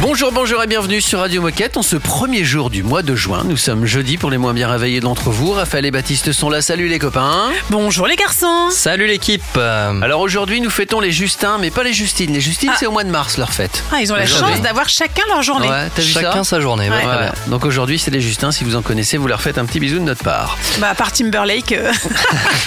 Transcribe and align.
Bonjour, 0.00 0.30
bonjour 0.30 0.62
et 0.62 0.68
bienvenue 0.68 1.00
sur 1.00 1.18
Radio 1.18 1.42
Moquette. 1.42 1.76
En 1.76 1.82
ce 1.82 1.96
premier 1.96 2.44
jour 2.44 2.70
du 2.70 2.84
mois 2.84 3.02
de 3.02 3.16
juin, 3.16 3.42
nous 3.44 3.56
sommes 3.56 3.84
jeudi 3.84 4.16
pour 4.16 4.30
les 4.30 4.38
moins 4.38 4.54
bien 4.54 4.68
réveillés 4.68 5.00
d'entre 5.00 5.30
vous. 5.30 5.50
Raphaël 5.52 5.84
et 5.86 5.90
Baptiste 5.90 6.30
sont 6.32 6.48
là. 6.50 6.62
Salut 6.62 6.86
les 6.86 7.00
copains. 7.00 7.50
Bonjour 7.70 8.06
les 8.06 8.14
garçons. 8.14 8.68
Salut 8.70 9.08
l'équipe. 9.08 9.42
Euh, 9.56 10.00
Alors 10.00 10.20
aujourd'hui, 10.20 10.60
nous 10.60 10.70
fêtons 10.70 11.00
les 11.00 11.10
Justins, 11.10 11.58
mais 11.58 11.70
pas 11.72 11.82
les 11.82 11.92
Justines. 11.92 12.32
Les 12.32 12.40
Justines, 12.40 12.70
Ah. 12.72 12.76
c'est 12.78 12.86
au 12.86 12.92
mois 12.92 13.02
de 13.02 13.10
mars 13.10 13.38
leur 13.38 13.52
fête. 13.52 13.82
Ah, 13.92 13.96
ils 14.00 14.12
ont 14.12 14.16
la 14.16 14.22
Aujourd'hui. 14.22 14.54
chance 14.54 14.62
d'avoir 14.62 14.88
chacun 14.88 15.24
leur 15.28 15.42
journée. 15.42 15.68
Ouais, 15.68 15.88
t'as 15.94 16.02
vu 16.02 16.08
Chacun 16.12 16.44
ça 16.44 16.50
sa 16.56 16.60
journée. 16.60 16.88
ouais, 16.88 16.96
Ouais. 16.96 17.02
très 17.02 17.10
Ouais. 17.16 17.18
bien. 17.22 17.32
Donc 17.48 17.64
aujourd'hui, 17.64 17.98
c'est 17.98 18.12
les 18.12 18.20
Justins. 18.20 18.52
Si 18.52 18.62
vous 18.62 18.76
en 18.76 18.82
connaissez, 18.82 19.16
vous 19.16 19.26
leur 19.26 19.40
faites 19.40 19.58
un 19.58 19.64
petit 19.64 19.80
bisou 19.80 19.96
de 19.98 20.04
notre 20.04 20.22
part. 20.22 20.56
Bah, 20.78 20.90
à 20.90 20.94
part 20.94 21.10
Timberlake, 21.12 21.72
euh, 21.72 21.92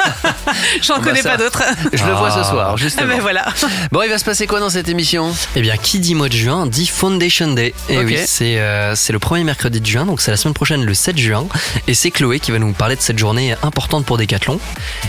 j'en 0.82 0.98
bah, 0.98 1.04
connais 1.06 1.22
ça. 1.22 1.30
pas 1.32 1.38
d'autres. 1.38 1.64
Je 1.94 2.04
le 2.04 2.12
vois 2.12 2.30
ce 2.32 2.44
soir, 2.44 2.72
Ah 2.74 2.78
justement. 2.78 3.08
ben 3.08 3.22
voilà. 3.22 3.46
Bon, 3.92 4.02
il 4.04 4.10
va 4.10 4.18
se 4.18 4.26
passer 4.26 4.48
quoi 4.48 4.60
dans 4.60 4.70
cette 4.70 4.90
émission? 4.90 5.34
Eh 5.56 5.62
bien, 5.62 5.78
qui 5.78 6.00
dit 6.00 6.14
mois 6.14 6.28
de 6.30 6.34
juin 6.36 6.66
dit 6.68 6.88
Foundation 7.22 7.54
Day. 7.54 7.74
Et 7.88 7.98
Ok. 8.00 8.06
oui, 8.08 8.18
c'est 8.26 8.56
euh, 8.58 8.96
le 9.10 9.20
premier 9.20 9.44
mercredi 9.44 9.80
de 9.80 9.86
juin, 9.86 10.08
donc 10.08 10.22
c'est 10.22 10.32
la 10.32 10.38
semaine 10.38 10.56
prochaine, 10.56 10.84
le 10.84 10.94
7 10.96 11.20
juin. 11.20 11.46
Et 11.88 11.94
c'est 11.94 12.10
Chloé 12.10 12.40
qui 12.40 12.50
va 12.50 12.58
nous 12.58 12.74
parler 12.74 12.96
de 12.96 13.02
cette 13.02 13.20
journée 13.20 13.54
importante 13.62 14.08
pour 14.08 14.18
Decathlon. 14.18 14.60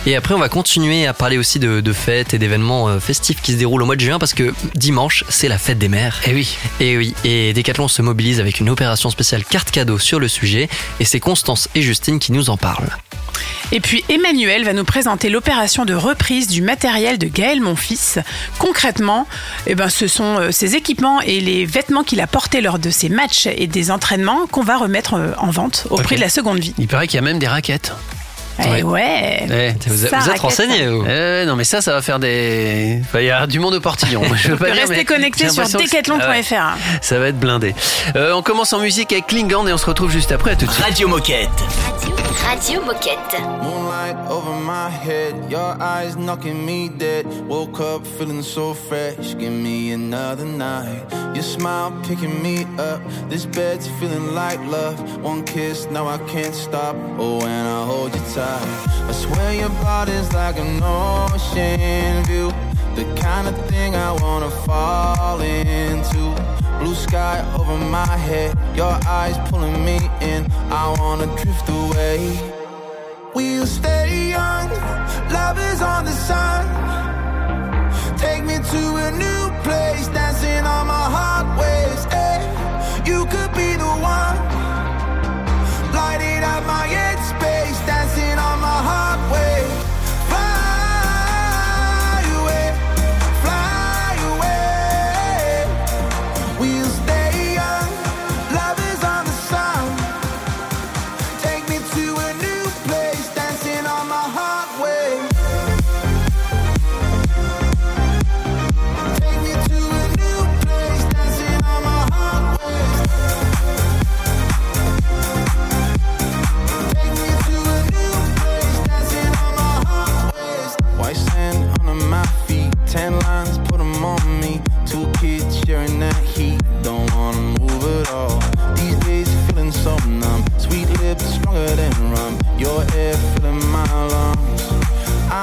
Et 0.04 0.14
après, 0.14 0.34
on 0.34 0.38
va 0.38 0.50
continuer 0.50 1.06
à 1.06 1.14
parler 1.14 1.38
aussi 1.38 1.58
de, 1.58 1.80
de 1.80 1.92
fêtes 1.94 2.34
et 2.34 2.38
d'événements 2.38 2.88
euh, 2.88 3.00
festifs 3.00 3.40
qui 3.40 3.52
se 3.52 3.56
déroulent 3.56 3.82
au 3.82 3.86
mois 3.86 3.96
de 3.96 4.02
juin 4.02 4.18
parce 4.18 4.34
que 4.34 4.52
dimanche, 4.74 5.24
c'est 5.30 5.48
la 5.48 5.56
fête 5.56 5.78
des 5.78 5.88
mères. 5.88 6.20
Eh 6.26 6.34
oui. 6.34 6.58
Et 6.80 6.98
oui, 6.98 7.14
et 7.24 7.54
Decathlon 7.54 7.88
se 7.88 8.02
mobilise 8.02 8.40
avec 8.40 8.60
une 8.60 8.68
opération 8.68 9.08
spéciale 9.08 9.42
carte 9.44 9.70
cadeau 9.70 9.98
sur 9.98 10.20
le 10.20 10.28
sujet. 10.28 10.68
Et 11.00 11.06
c'est 11.06 11.20
Constance 11.20 11.70
et 11.74 11.80
Justine 11.80 12.18
qui 12.18 12.32
nous 12.32 12.50
en 12.50 12.58
parlent. 12.58 12.94
Et 13.72 13.80
puis 13.80 14.04
Emmanuel 14.08 14.64
va 14.64 14.72
nous 14.72 14.84
présenter 14.84 15.28
l'opération 15.30 15.84
de 15.84 15.94
reprise 15.94 16.48
du 16.48 16.62
matériel 16.62 17.18
de 17.18 17.26
Gaël 17.26 17.60
Monfils. 17.60 18.18
Concrètement, 18.58 19.26
eh 19.66 19.74
ben, 19.74 19.88
ce 19.88 20.06
sont 20.06 20.38
euh, 20.38 20.50
ses 20.50 20.74
équipements 20.76 21.20
et 21.22 21.40
les 21.40 21.64
vêtements 21.64 22.02
qu'il 22.04 22.20
a 22.20 22.26
portés 22.26 22.60
lors 22.60 22.78
de 22.78 22.90
ses 22.90 23.08
matchs 23.08 23.46
et 23.46 23.66
des 23.66 23.90
entraînements 23.90 24.46
qu'on 24.50 24.62
va 24.62 24.76
remettre 24.76 25.14
euh, 25.14 25.32
en 25.38 25.50
vente 25.50 25.86
au 25.90 25.96
prix 25.96 26.16
de 26.16 26.20
la 26.20 26.28
seconde 26.28 26.58
vie. 26.58 26.74
Il 26.78 26.88
paraît 26.88 27.06
qu'il 27.06 27.16
y 27.16 27.18
a 27.18 27.22
même 27.22 27.38
des 27.38 27.48
raquettes. 27.48 27.92
Eh 28.58 28.68
Ouais. 28.68 28.82
ouais. 28.82 29.46
Eh, 29.50 29.88
Vous, 29.88 29.96
Ça, 29.96 29.96
vous 29.96 30.06
êtes 30.06 30.12
raquette, 30.26 30.40
renseignés 30.42 30.86
vous 30.86 31.06
Eh, 31.08 31.44
non 31.46 31.56
mais 31.56 31.64
ça, 31.64 31.80
ça 31.80 31.92
va 31.94 32.02
faire 32.02 32.18
des... 32.18 32.98
Enfin, 33.00 33.20
il 33.20 33.26
y 33.26 33.30
a 33.30 33.46
du 33.46 33.58
monde 33.58 33.72
au 33.74 33.80
portillon. 33.80 34.22
Je 34.36 34.48
veux 34.48 34.56
pas 34.58 34.66
dire, 34.70 34.82
Restez 34.86 35.06
connectés 35.06 35.48
sur 35.48 35.64
que- 35.64 35.70
Ah 35.74 35.78
decathlon.fr. 35.78 36.76
Ça 37.00 37.18
va 37.18 37.28
être 37.28 37.40
blindé. 37.40 37.74
Euh, 38.14 38.34
on 38.34 38.42
commence 38.42 38.74
en 38.74 38.80
musique 38.80 39.10
avec 39.12 39.28
Klingon 39.28 39.66
et 39.66 39.72
on 39.72 39.78
se 39.78 39.86
retrouve 39.86 40.10
juste 40.12 40.32
après. 40.32 40.50
À 40.52 40.56
tout 40.56 40.66
de 40.66 40.70
suite. 40.70 40.84
Radio 40.84 41.08
Moquette. 41.08 41.48
Radio 41.86 42.21
Moquette. 42.32 43.62
Moonlight 43.62 44.16
over 44.30 44.52
my 44.52 44.88
head, 44.88 45.50
your 45.50 45.80
eyes 45.80 46.16
knocking 46.16 46.64
me 46.64 46.88
dead. 46.88 47.26
Woke 47.46 47.80
up 47.80 48.06
feeling 48.06 48.42
so 48.42 48.74
fresh, 48.74 49.34
give 49.36 49.52
me 49.52 49.92
another 49.92 50.44
night. 50.44 51.04
Your 51.34 51.42
smile 51.42 51.92
picking 52.04 52.42
me 52.42 52.64
up, 52.78 53.00
this 53.28 53.46
bed's 53.46 53.88
feeling 53.98 54.34
like 54.34 54.58
love. 54.60 54.98
One 55.22 55.44
kiss, 55.44 55.86
now 55.90 56.06
I 56.06 56.18
can't 56.28 56.54
stop. 56.54 56.96
Oh, 57.18 57.38
when 57.38 57.66
I 57.66 57.84
hold 57.84 58.14
you 58.14 58.20
tight, 58.34 58.66
I 59.08 59.12
swear 59.12 59.54
your 59.54 59.70
body's 59.80 60.32
like 60.32 60.58
an 60.58 60.82
ocean 60.82 62.24
view. 62.24 62.50
The 62.94 63.04
kind 63.20 63.48
of 63.48 63.56
thing 63.68 63.94
I 63.94 64.12
wanna 64.12 64.50
fall 64.50 65.40
into. 65.40 66.41
Blue 66.82 66.96
sky 66.96 67.38
over 67.56 67.78
my 67.78 68.16
head, 68.26 68.58
your 68.74 68.98
eyes 69.06 69.38
pulling 69.48 69.84
me 69.84 69.98
in. 70.20 70.50
I 70.68 70.92
wanna 70.98 71.26
drift 71.40 71.68
away. 71.68 72.18
We'll 73.36 73.66
stay 73.66 74.30
young, 74.30 74.68
love 75.30 75.58
is 75.70 75.80
on 75.80 76.04
the 76.04 76.16
sun. 76.28 76.62
Take 78.18 78.42
me 78.42 78.56
to 78.74 78.82
a 79.06 79.08
new 79.12 79.42
place, 79.62 80.08
dancing 80.08 80.64
on 80.66 80.88
my 80.88 81.06
heart 81.16 81.46
waves. 81.60 82.04
eh. 82.10 82.38
You 83.06 83.26
could 83.26 83.52
be 83.54 83.76
the 83.84 83.92
one, 84.16 84.36
lighting 85.94 86.42
up 86.42 86.66
my 86.66 86.84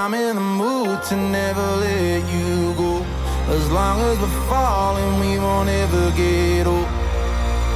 I'm 0.02 0.14
in 0.14 0.36
the 0.38 0.42
mood 0.42 1.04
to 1.10 1.16
never 1.18 1.68
let 1.76 2.22
you 2.32 2.74
go. 2.76 3.06
As 3.50 3.70
long 3.70 4.00
as 4.00 4.18
we're 4.18 4.48
falling, 4.48 5.20
we 5.20 5.38
won't 5.38 5.68
ever 5.68 6.12
get 6.12 6.66
old. 6.66 6.88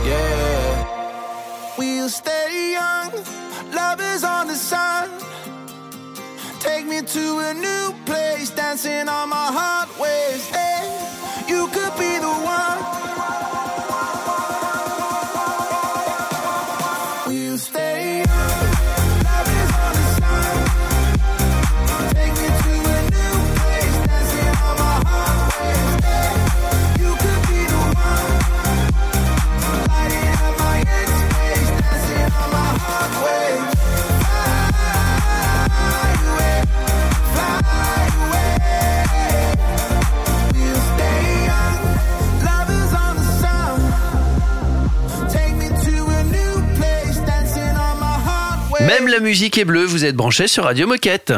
Yeah. 0.07 1.75
We'll 1.77 2.07
stay 2.07 2.71
young, 2.71 3.11
love 3.73 3.99
is 3.99 4.23
on 4.23 4.47
the 4.47 4.55
sun. 4.55 5.09
Take 6.61 6.85
me 6.85 7.01
to 7.01 7.39
a 7.39 7.53
new 7.53 7.93
place, 8.05 8.51
dancing 8.51 9.09
on 9.09 9.27
my 9.27 9.49
heart 9.57 9.89
waves. 9.99 10.47
Hey, 10.47 10.87
you 11.49 11.67
could 11.75 11.93
be 11.99 12.19
the 12.19 12.33
one. 12.55 13.12
Musique 49.33 49.57
est 49.57 49.65
bleue, 49.65 49.83
vous 49.83 50.05
êtes 50.05 50.15
branchés 50.15 50.47
sur 50.47 50.65
Radio 50.65 50.85
Moquette. 50.85 51.33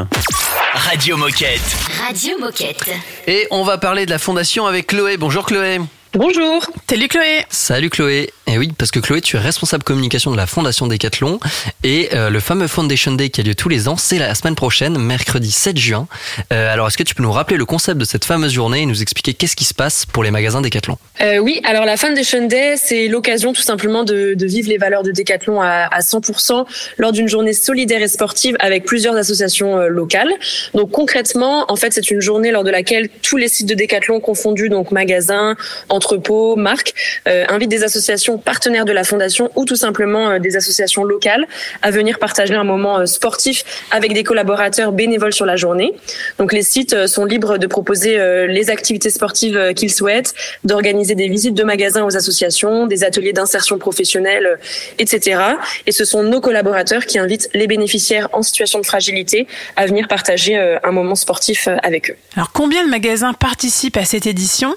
Radio 0.73 1.15
Moquette. 1.15 1.61
Radio 2.05 2.37
Moquette. 2.37 2.89
Et 3.25 3.47
on 3.51 3.63
va 3.63 3.77
parler 3.77 4.05
de 4.05 4.11
la 4.11 4.19
fondation 4.19 4.65
avec 4.65 4.87
Chloé. 4.87 5.15
Bonjour 5.15 5.45
Chloé. 5.45 5.79
Bonjour. 6.11 6.69
Salut 6.89 7.07
Chloé. 7.07 7.45
Salut 7.47 7.89
Chloé. 7.89 8.33
Et 8.47 8.57
oui, 8.57 8.71
parce 8.77 8.91
que 8.91 8.99
Chloé, 8.99 9.21
tu 9.21 9.37
es 9.37 9.39
responsable 9.39 9.83
communication 9.83 10.31
de 10.31 10.37
la 10.37 10.45
Fondation 10.45 10.85
Decathlon 10.85 11.39
et 11.83 12.09
euh, 12.13 12.29
le 12.29 12.39
fameux 12.39 12.67
Foundation 12.67 13.13
Day 13.13 13.29
qui 13.29 13.41
a 13.41 13.43
lieu 13.43 13.55
tous 13.55 13.69
les 13.69 13.87
ans, 13.87 13.97
c'est 13.97 14.19
la 14.19 14.35
semaine 14.35 14.55
prochaine, 14.55 14.97
mercredi 14.99 15.51
7 15.51 15.77
juin. 15.77 16.07
Euh, 16.53 16.71
alors, 16.71 16.87
est-ce 16.87 16.97
que 16.97 17.03
tu 17.03 17.15
peux 17.15 17.23
nous 17.23 17.31
rappeler 17.31 17.57
le 17.57 17.65
concept 17.65 17.97
de 17.97 18.05
cette 18.05 18.23
fameuse 18.23 18.53
journée 18.53 18.83
et 18.83 18.85
nous 18.85 19.01
expliquer 19.01 19.33
qu'est-ce 19.33 19.55
qui 19.55 19.65
se 19.65 19.73
passe 19.73 20.05
pour 20.05 20.23
les 20.23 20.29
magasins 20.29 20.61
Decathlon? 20.61 20.97
Euh, 21.21 21.39
oui, 21.39 21.59
alors 21.63 21.85
la 21.85 21.97
Foundation 21.97 22.45
Day, 22.47 22.75
c'est 22.77 23.07
l'occasion 23.07 23.51
tout 23.51 23.63
simplement 23.63 24.03
de, 24.03 24.35
de 24.35 24.45
vivre 24.45 24.69
les 24.69 24.77
valeurs 24.77 25.01
de 25.01 25.11
Decathlon 25.11 25.61
à, 25.61 25.87
à 25.91 25.99
100% 26.01 26.65
lors 26.97 27.11
d'une 27.11 27.27
journée 27.27 27.53
solidaire 27.53 28.01
et 28.01 28.07
sportive 28.07 28.55
avec 28.59 28.85
plusieurs 28.85 29.15
associations 29.15 29.79
euh, 29.79 29.87
locales. 29.87 30.31
Donc 30.73 30.91
concrètement, 30.91 31.65
en 31.71 31.75
fait, 31.75 31.93
c'est 31.93 32.11
une 32.11 32.21
journée 32.21 32.51
lors 32.51 32.63
de 32.63 32.71
laquelle 32.71 33.09
tous 33.23 33.37
les 33.37 33.47
sites 33.47 33.67
de 33.67 33.73
Decathlon 33.73 34.19
confondus, 34.19 34.69
donc 34.69 34.91
magasins, 34.91 35.55
entrepôts, 35.89 36.55
marques, 36.55 36.93
euh, 37.27 37.45
invitent 37.49 37.71
des 37.71 37.83
associations 37.83 38.34
partenaires 38.37 38.85
de 38.85 38.91
la 38.91 39.03
fondation 39.03 39.51
ou 39.55 39.65
tout 39.65 39.75
simplement 39.75 40.39
des 40.39 40.55
associations 40.55 41.03
locales 41.03 41.45
à 41.81 41.91
venir 41.91 42.19
partager 42.19 42.55
un 42.55 42.63
moment 42.63 43.05
sportif 43.05 43.63
avec 43.91 44.13
des 44.13 44.23
collaborateurs 44.23 44.91
bénévoles 44.91 45.33
sur 45.33 45.45
la 45.45 45.55
journée. 45.55 45.93
Donc 46.39 46.53
les 46.53 46.63
sites 46.63 47.07
sont 47.07 47.25
libres 47.25 47.57
de 47.57 47.67
proposer 47.67 48.17
les 48.47 48.69
activités 48.69 49.09
sportives 49.09 49.73
qu'ils 49.75 49.91
souhaitent, 49.91 50.33
d'organiser 50.63 51.15
des 51.15 51.27
visites 51.27 51.55
de 51.55 51.63
magasins 51.63 52.03
aux 52.03 52.15
associations, 52.15 52.87
des 52.87 53.03
ateliers 53.03 53.33
d'insertion 53.33 53.77
professionnelle, 53.77 54.59
etc. 54.99 55.41
Et 55.87 55.91
ce 55.91 56.05
sont 56.05 56.23
nos 56.23 56.41
collaborateurs 56.41 57.05
qui 57.05 57.19
invitent 57.19 57.49
les 57.53 57.67
bénéficiaires 57.67 58.29
en 58.33 58.41
situation 58.41 58.79
de 58.79 58.85
fragilité 58.85 59.47
à 59.75 59.85
venir 59.85 60.07
partager 60.07 60.57
un 60.57 60.91
moment 60.91 61.15
sportif 61.15 61.67
avec 61.83 62.11
eux. 62.11 62.15
Alors 62.35 62.51
combien 62.51 62.83
de 62.85 62.89
magasins 62.89 63.33
participent 63.33 63.97
à 63.97 64.05
cette 64.05 64.25
édition 64.25 64.75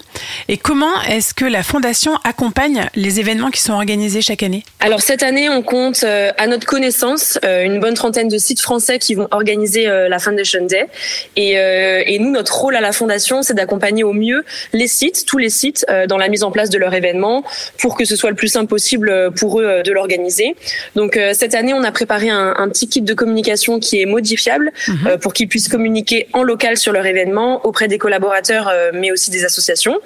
et 0.48 0.56
comment 0.56 1.02
est-ce 1.02 1.34
que 1.34 1.44
la 1.44 1.62
Fondation 1.62 2.16
accompagne 2.24 2.88
les 2.94 3.20
événements 3.20 3.47
qui 3.50 3.60
sont 3.60 3.72
organisés 3.72 4.22
chaque 4.22 4.42
année 4.42 4.62
Alors 4.80 5.00
cette 5.00 5.22
année, 5.22 5.48
on 5.48 5.62
compte 5.62 6.02
euh, 6.04 6.30
à 6.38 6.46
notre 6.46 6.66
connaissance 6.66 7.38
euh, 7.44 7.64
une 7.64 7.80
bonne 7.80 7.94
trentaine 7.94 8.28
de 8.28 8.38
sites 8.38 8.60
français 8.60 8.98
qui 8.98 9.14
vont 9.14 9.28
organiser 9.30 9.88
euh, 9.88 10.08
la 10.08 10.18
Foundation 10.18 10.64
Day. 10.64 10.86
Et, 11.36 11.52
et 11.52 12.18
nous, 12.18 12.30
notre 12.30 12.56
rôle 12.56 12.76
à 12.76 12.80
la 12.80 12.92
Fondation, 12.92 13.42
c'est 13.42 13.54
d'accompagner 13.54 14.04
au 14.04 14.12
mieux 14.12 14.44
les 14.72 14.86
sites, 14.86 15.24
tous 15.26 15.38
les 15.38 15.50
sites, 15.50 15.86
dans 16.08 16.16
la 16.16 16.28
mise 16.28 16.42
en 16.42 16.50
place 16.50 16.70
de 16.70 16.78
leur 16.78 16.94
événement 16.94 17.44
pour 17.78 17.96
que 17.96 18.04
ce 18.04 18.16
soit 18.16 18.30
le 18.30 18.36
plus 18.36 18.48
simple 18.48 18.66
possible 18.66 19.32
pour 19.36 19.60
eux 19.60 19.82
de 19.84 19.92
l'organiser. 19.92 20.56
Donc 20.96 21.18
cette 21.32 21.54
année, 21.54 21.72
on 21.74 21.84
a 21.84 21.92
préparé 21.92 22.30
un, 22.30 22.54
un, 22.56 22.68
petit 22.68 22.88
kit 22.88 23.02
de 23.02 23.14
communication 23.14 23.78
qui 23.78 24.00
est 24.00 24.06
modifiable 24.06 24.72
mhm. 24.88 25.18
pour 25.20 25.32
qu'ils 25.32 25.48
puissent 25.48 25.68
communiquer 25.68 26.28
en 26.32 26.42
local 26.42 26.76
sur 26.76 26.92
leur 26.92 27.06
événement 27.06 27.64
auprès 27.64 27.88
des 27.88 27.98
collaborateurs, 27.98 28.72
mais 28.92 29.10
aussi 29.12 29.30
des 29.30 29.44
associations. 29.44 29.98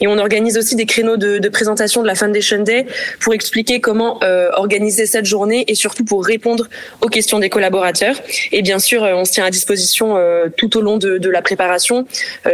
Et 0.00 0.06
on 0.06 0.18
organise 0.18 0.56
aussi 0.56 0.76
des 0.76 0.86
créneaux 0.86 1.16
de, 1.16 1.38
de 1.38 1.48
présentation 1.48 2.02
de 2.02 2.06
la 2.06 2.14
Foundation 2.14 2.62
Day 2.62 2.86
pour 3.20 3.34
expliquer 3.34 3.80
comment 3.80 4.18
euh, 4.22 4.50
organiser 4.54 5.06
cette 5.06 5.26
journée 5.26 5.64
et 5.68 5.74
surtout 5.74 6.04
pour 6.04 6.24
répondre 6.24 6.68
aux 7.00 7.08
questions 7.08 7.38
des 7.38 7.48
collaborateurs. 7.48 8.16
Et 8.52 8.62
bien 8.62 8.78
sûr, 8.78 9.04
euh, 9.04 9.14
on 9.14 9.24
se 9.24 9.32
tient 9.32 9.44
à 9.44 9.50
disposition 9.50 10.16
euh, 10.16 10.48
tout 10.56 10.76
au 10.76 10.80
long 10.80 10.96
de, 10.96 11.18
de 11.18 11.30
la 11.30 11.42
préparation 11.42 12.06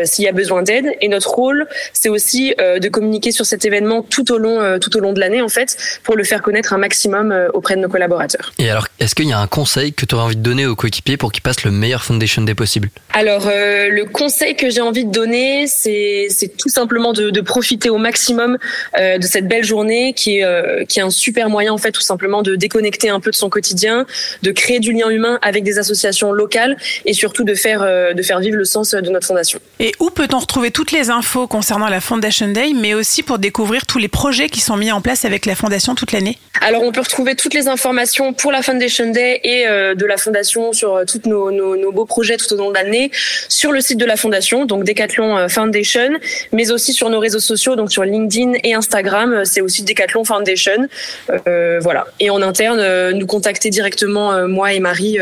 s'il 0.05 0.25
y 0.25 0.29
a 0.29 0.33
besoin 0.33 0.63
d'aide. 0.63 0.87
Et 1.01 1.09
notre 1.09 1.31
rôle, 1.31 1.67
c'est 1.93 2.09
aussi 2.09 2.55
de 2.59 2.89
communiquer 2.89 3.33
sur 3.33 3.47
cet 3.47 3.65
événement 3.65 4.03
tout 4.03 4.33
au 4.33 4.39
long, 4.39 4.79
tout 4.79 4.97
au 4.97 5.01
long 5.01 5.13
de 5.13 5.21
l'année 5.21 5.41
en 5.41 5.49
fait, 5.49 5.77
pour 6.03 6.17
le 6.17 6.25
faire 6.25 6.43
connaître 6.43 6.73
un 6.73 6.79
maximum 6.79 7.35
auprès 7.55 7.77
de 7.77 7.81
nos 7.81 7.89
collaborateurs. 7.89 8.53
Et 8.59 8.71
alors, 8.71 8.89
est-ce 9.01 9.15
qu'il 9.15 9.29
y 9.29 9.33
a 9.33 9.39
un 9.39 9.47
conseil 9.47 9.93
que 9.93 10.07
tu 10.07 10.15
aurais 10.15 10.25
envie 10.25 10.37
de 10.37 10.43
donner 10.43 10.67
aux 10.67 10.77
coéquipiers 10.77 11.17
pour 11.17 11.33
qu'ils 11.33 11.43
passent 11.43 11.65
le 11.65 11.71
meilleur 11.71 12.03
Foundation 12.03 12.43
Day 12.43 12.55
possible 12.55 12.89
Alors, 13.13 13.47
le 13.47 14.05
conseil 14.05 14.57
que 14.57 14.71
j'ai 14.71 14.81
envie 14.81 15.05
de 15.05 15.13
donner, 15.13 15.67
c'est 15.67 16.29
tout 16.59 16.69
simplement 16.69 17.13
de, 17.13 17.31
de 17.31 17.41
profiter 17.41 17.91
au 17.91 17.99
maximum 17.99 18.59
de 18.99 19.27
cette 19.27 19.49
belle 19.49 19.65
journée 19.65 20.15
qui 20.15 20.24
est, 20.39 20.45
euh, 20.45 20.85
qui 20.85 20.99
est 20.99 21.03
un 21.03 21.11
super 21.11 21.49
moyen 21.49 21.73
en 21.73 21.79
fait 21.79 21.93
tout 21.93 22.01
simplement 22.01 22.43
de 22.43 22.57
déconnecter 22.57 23.09
un 23.09 23.21
peu 23.21 23.31
de 23.31 23.37
son 23.37 23.49
quotidien, 23.49 24.07
de 24.43 24.51
créer 24.51 24.81
du 24.81 24.93
lien 24.93 25.09
humain 25.11 25.39
avec 25.43 25.65
des 25.65 25.79
associations 25.79 26.33
locales 26.33 26.77
et 27.05 27.13
surtout 27.13 27.45
de 27.45 27.55
faire, 27.55 27.83
euh, 27.83 28.13
de 28.15 28.23
faire 28.23 28.41
vivre 28.41 28.57
le 28.57 28.65
sens 28.65 28.91
de 28.91 29.11
notre 29.11 29.27
fondation. 29.27 29.59
Et 29.81 29.93
où 30.01 30.11
peut-on 30.11 30.39
retrouver 30.39 30.71
toutes 30.71 30.93
les 30.93 31.11
infos 31.11 31.47
concernant 31.47 31.89
la 31.89 32.01
Foundation 32.01 32.49
Day, 32.49 32.73
mais 32.75 32.95
aussi 32.95 33.23
pour 33.23 33.39
découvrir 33.39 33.87
tous 33.87 33.99
les 33.99 34.09
projets 34.09 34.49
qui 34.49 34.61
sont 34.61 34.77
mis 34.77 34.93
en 34.93 35.01
place 35.01 35.25
avec 35.25 35.47
la 35.47 35.55
Fondation 35.55 35.95
toute 35.95 36.13
l'année? 36.13 36.39
Alors 36.61 36.83
on 36.83 36.93
peut 36.93 37.01
retrouver 37.01 37.35
toutes 37.35 37.55
les 37.55 37.69
informations 37.69 38.33
pour 38.33 38.53
la 38.53 38.63
Foundation 38.63 39.11
Day 39.11 39.41
et 39.45 39.65
de 39.67 40.07
la 40.07 40.17
Fondation 40.17 40.73
sur 40.73 41.03
tous 41.07 41.29
nos, 41.29 41.51
nos, 41.51 41.77
nos, 41.77 41.93
beaux 41.93 42.07
projets 42.07 42.37
tout 42.37 42.53
au 42.53 42.57
long 42.57 42.71
de 42.71 42.75
l'année 42.75 43.11
sur 43.49 43.73
le 43.73 43.81
site 43.81 43.99
de 43.99 44.05
la 44.05 44.17
Fondation, 44.17 44.65
donc 44.65 44.85
Decathlon 44.85 45.49
Foundation, 45.49 46.11
mais 46.53 46.71
aussi 46.71 46.93
sur 46.93 47.11
nos 47.11 47.19
réseaux 47.19 47.41
sociaux, 47.41 47.77
donc 47.77 47.91
sur 47.91 48.05
LinkedIn 48.05 48.53
et 48.63 48.75
Instagram. 48.75 49.33
Euh, 49.33 49.43
c'est 49.45 49.61
aussi 49.61 49.83
Decathlon 49.83 50.14
Foundation. 50.23 50.87
Euh, 51.49 51.81
voilà. 51.81 52.07
Et 52.21 52.31
en 52.31 52.41
interne, 52.43 52.79
euh, 52.79 53.13
nous 53.13 53.27
contacter 53.27 53.71
directement, 53.71 54.47
moi 54.47 54.73
et 54.73 54.81
Marie, 54.81 55.19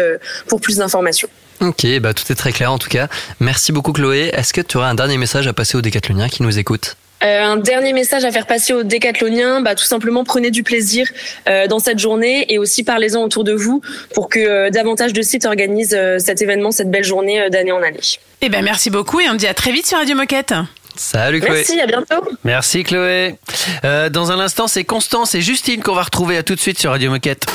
pour 0.49 0.61
plus 0.61 0.77
d'informations. 0.77 1.29
Ok, 1.61 1.87
bah 2.01 2.13
tout 2.13 2.31
est 2.31 2.35
très 2.35 2.53
clair 2.53 2.73
en 2.73 2.79
tout 2.79 2.89
cas. 2.89 3.07
Merci 3.39 3.71
beaucoup 3.71 3.93
Chloé. 3.93 4.31
Est-ce 4.35 4.53
que 4.53 4.61
tu 4.61 4.77
aurais 4.77 4.89
un 4.89 4.95
dernier 4.95 5.17
message 5.17 5.47
à 5.47 5.53
passer 5.53 5.79
aux 5.79 5.81
décathloniens 5.81 6.29
qui 6.29 6.43
nous 6.43 6.59
écoutent? 6.59 6.97
Un 7.21 7.57
dernier 7.57 7.93
message 7.93 8.25
à 8.25 8.33
faire 8.33 8.47
passer 8.47 8.73
aux 8.73 8.83
décathloniens, 8.83 9.61
bah, 9.61 9.77
tout 9.77 9.85
simplement 9.85 10.25
prenez 10.25 10.51
du 10.51 10.65
plaisir 10.65 11.09
dans 11.47 11.79
cette 11.79 12.01
journée 12.01 12.53
et 12.53 12.59
aussi 12.59 12.83
parlez-en 12.83 13.23
autour 13.23 13.45
de 13.45 13.53
vous 13.53 13.81
pour 14.13 14.29
que 14.29 14.71
davantage 14.71 15.13
de 15.13 15.23
sites 15.23 15.45
organisent 15.45 15.97
cet 16.19 16.43
événement, 16.43 16.73
cette 16.73 16.91
belle 16.91 17.05
journée 17.05 17.49
d'année 17.49 17.73
en 17.73 17.83
année. 17.83 18.01
Eh 18.41 18.49
ben 18.49 18.65
merci 18.65 18.91
beaucoup 18.91 19.21
et 19.21 19.29
on 19.31 19.35
dit 19.35 19.47
à 19.47 19.55
très 19.55 19.71
vite 19.71 19.87
sur 19.87 19.99
Radio 19.99 20.17
Moquette. 20.17 20.53
Salut 20.97 21.41
Chloé. 21.41 21.57
Merci, 21.57 21.81
à 21.81 21.87
bientôt. 21.87 22.23
Merci 22.45 22.85
Chloé. 22.85 23.39
Euh, 23.85 24.09
dans 24.11 24.31
un 24.31 24.39
instant, 24.41 24.69
c'est 24.69 24.85
Constance 24.85 25.35
et 25.35 25.41
Justine 25.41 25.83
qu'on 25.83 25.95
va 25.95 26.03
retrouver 26.03 26.37
à 26.37 26.43
tout 26.43 26.55
de 26.55 26.61
suite 26.61 26.79
sur 26.79 26.91
Radio 26.91 27.11
Moquette. 27.11 27.47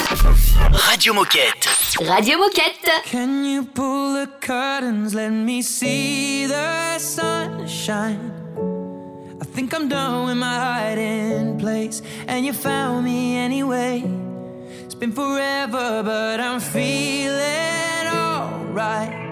Radio 0.71 1.13
Moquette. 1.13 1.67
Radio 1.99 2.37
Moquette. 2.37 2.91
Can 3.11 3.43
you 3.43 3.63
pull 3.63 4.13
the 4.13 4.27
curtains, 4.41 5.13
let 5.13 5.29
me 5.29 5.61
see 5.61 6.47
the 6.47 6.99
sunshine. 6.99 8.31
I 9.39 9.45
think 9.45 9.73
I'm 9.73 9.87
done 9.87 10.25
with 10.25 10.37
my 10.37 10.45
hiding 10.45 11.57
place, 11.57 12.01
and 12.27 12.45
you 12.45 12.53
found 12.53 13.05
me 13.05 13.37
anyway. 13.37 14.03
It's 14.83 14.95
been 14.95 15.11
forever, 15.11 16.01
but 16.03 16.39
I'm 16.39 16.59
feeling 16.59 18.07
alright. 18.07 19.26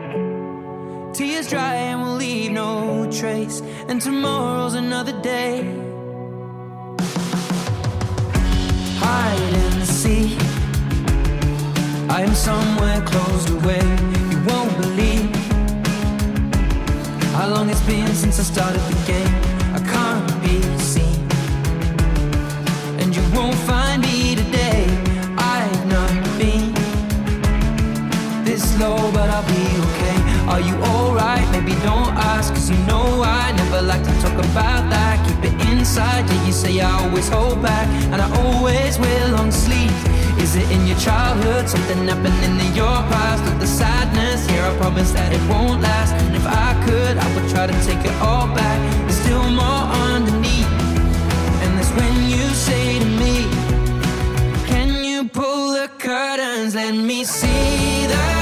Tears 1.16 1.48
dry 1.48 1.76
and 1.76 2.02
we'll 2.02 2.16
leave 2.16 2.52
no 2.52 3.10
trace. 3.10 3.62
And 3.88 4.02
tomorrow's 4.02 4.74
another 4.74 5.14
day. 5.22 5.64
Hide 9.00 9.54
and 9.64 9.84
seek. 9.86 10.38
I 12.10 12.22
am 12.22 12.36
somewhere 12.36 13.00
closed 13.06 13.50
away. 13.50 13.80
You 14.30 14.44
won't 14.44 14.76
believe 14.76 15.34
how 17.32 17.48
long 17.48 17.70
it's 17.70 17.86
been 17.88 18.14
since 18.14 18.38
I 18.38 18.44
started 18.44 18.82
the 18.82 19.08
game. 19.08 19.45
Don't 31.86 32.16
ask, 32.34 32.52
cause 32.54 32.70
you 32.72 32.78
know 32.90 33.22
I 33.22 33.52
never 33.52 33.82
like 33.82 34.04
to 34.10 34.14
talk 34.24 34.38
about 34.50 34.84
that. 34.94 35.16
Keep 35.28 35.42
it 35.50 35.56
inside, 35.70 36.26
yeah, 36.30 36.46
you 36.48 36.52
say 36.52 36.80
I 36.80 36.92
always 37.04 37.30
hold 37.30 37.62
back, 37.62 37.88
and 38.12 38.20
I 38.26 38.28
always 38.42 38.98
wear 38.98 39.22
long 39.30 39.52
sleeves. 39.52 40.02
Is 40.44 40.56
it 40.56 40.68
in 40.76 40.82
your 40.88 40.98
childhood? 40.98 41.70
Something 41.70 42.08
happening 42.08 42.56
in 42.66 42.72
your 42.82 42.98
past? 43.14 43.44
With 43.46 43.60
the 43.60 43.68
sadness 43.68 44.48
here, 44.50 44.64
I 44.64 44.72
promise 44.82 45.12
that 45.12 45.32
it 45.32 45.44
won't 45.52 45.82
last. 45.82 46.14
And 46.26 46.36
if 46.36 46.46
I 46.46 46.70
could, 46.86 47.16
I 47.18 47.28
would 47.34 47.48
try 47.54 47.66
to 47.68 47.78
take 47.90 48.04
it 48.12 48.16
all 48.28 48.48
back. 48.60 48.80
There's 49.06 49.20
still 49.26 49.48
more 49.64 49.84
underneath, 50.10 50.72
and 51.62 51.72
that's 51.78 51.94
when 52.00 52.16
you 52.34 52.46
say 52.68 52.98
to 53.04 53.10
me, 53.22 53.36
Can 54.72 54.90
you 55.04 55.30
pull 55.30 55.74
the 55.78 55.88
curtains? 56.00 56.74
Let 56.74 56.96
me 56.96 57.24
see 57.24 58.08
the 58.08 58.35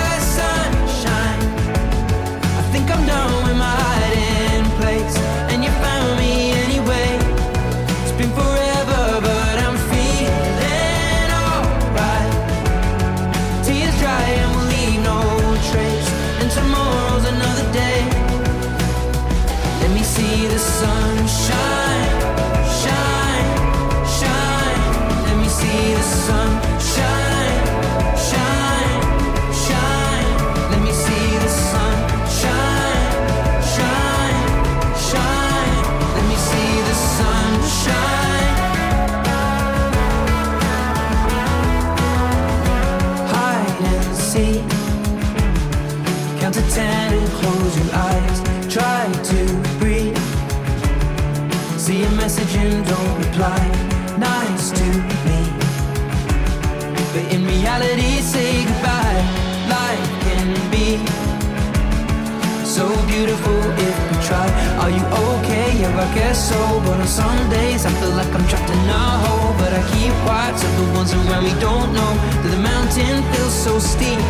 guess 66.13 66.50
so. 66.50 66.62
But 66.86 67.00
on 67.00 67.08
some 67.08 67.50
days 67.50 67.86
I 67.86 67.91
feel 68.00 68.12
like 68.12 68.32
I'm 68.34 68.46
trapped 68.48 68.70
in 68.70 68.79
a 68.89 69.05
hole. 69.25 69.53
But 69.58 69.74
I 69.74 69.82
keep 69.93 70.13
watch 70.25 70.60
of 70.63 70.74
the 70.79 70.88
ones 70.98 71.12
around 71.13 71.43
me 71.43 71.53
don't 71.60 71.93
know 71.93 72.12
that 72.41 72.51
the 72.55 72.62
mountain 72.62 73.24
feels 73.34 73.53
so 73.53 73.79
steep. 73.79 74.22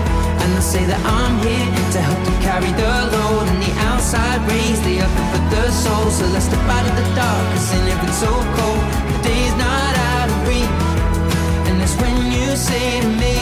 And 0.44 0.50
I 0.56 0.60
say 0.60 0.84
that 0.86 1.00
I'm 1.04 1.36
here 1.44 1.68
to 1.96 2.00
help 2.00 2.20
to 2.28 2.34
carry 2.44 2.72
the 2.76 2.92
load. 3.14 3.48
And 3.52 3.60
the 3.62 3.74
outside 3.92 4.40
rays, 4.50 4.80
they 4.84 5.00
are 5.00 5.14
for 5.16 5.44
the 5.54 5.72
soul. 5.72 6.10
So 6.10 6.26
let's 6.34 6.46
step 6.46 6.64
out 6.68 6.86
of 6.88 6.96
the 6.96 7.08
dark, 7.16 7.44
cause 7.54 7.72
in 7.76 7.88
it's 7.88 8.20
so 8.20 8.32
cold, 8.58 8.84
the 9.12 9.18
day's 9.24 9.56
not 9.56 9.94
out 10.12 10.28
of 10.30 10.48
reach. 10.48 10.78
And 11.68 11.80
that's 11.80 11.96
when 12.02 12.16
you 12.32 12.56
say 12.56 13.02
to 13.02 13.08
me, 13.08 13.36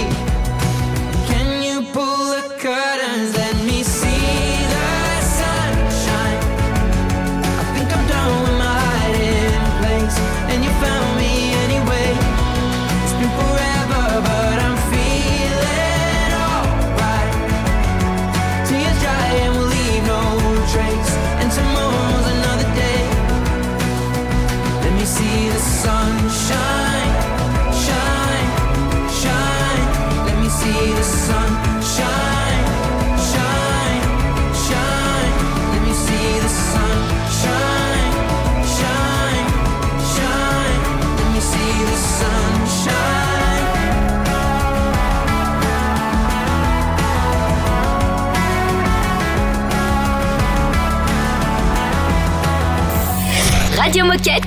Radio 53.91 54.05
Moquette. 54.05 54.43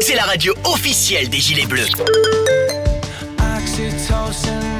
C'est 0.00 0.14
la 0.14 0.22
radio 0.22 0.54
officielle 0.66 1.28
des 1.28 1.40
Gilets 1.40 1.66
Bleus. 1.66 1.88
Oxytocin 3.40 4.75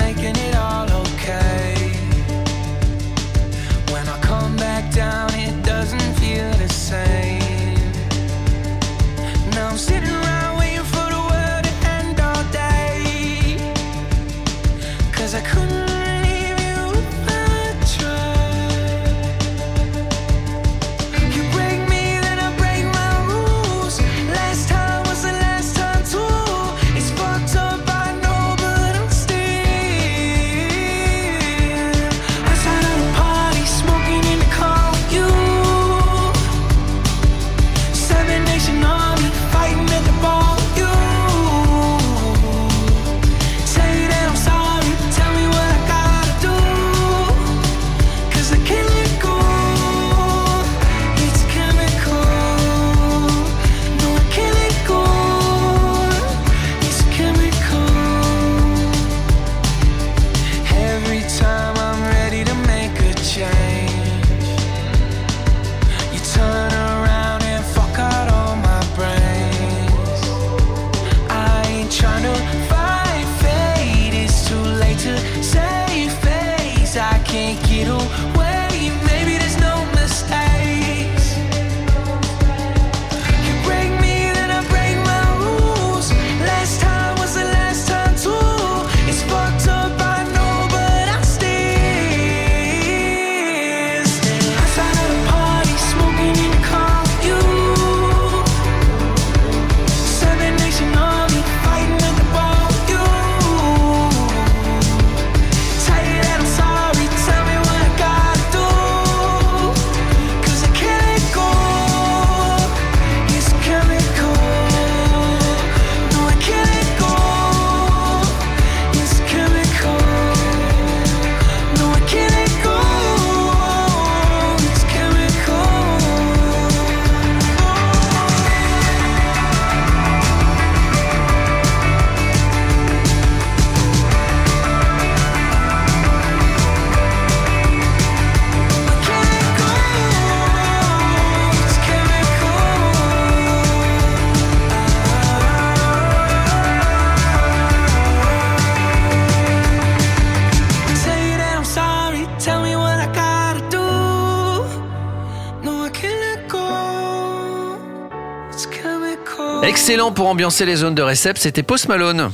pour 159.97 160.29
ambiancer 160.29 160.67
les 160.67 160.77
zones 160.77 160.95
de 160.95 161.01
récep, 161.03 161.39
c'était 161.39 161.63
Post 161.63 161.89
Malone. 161.89 162.31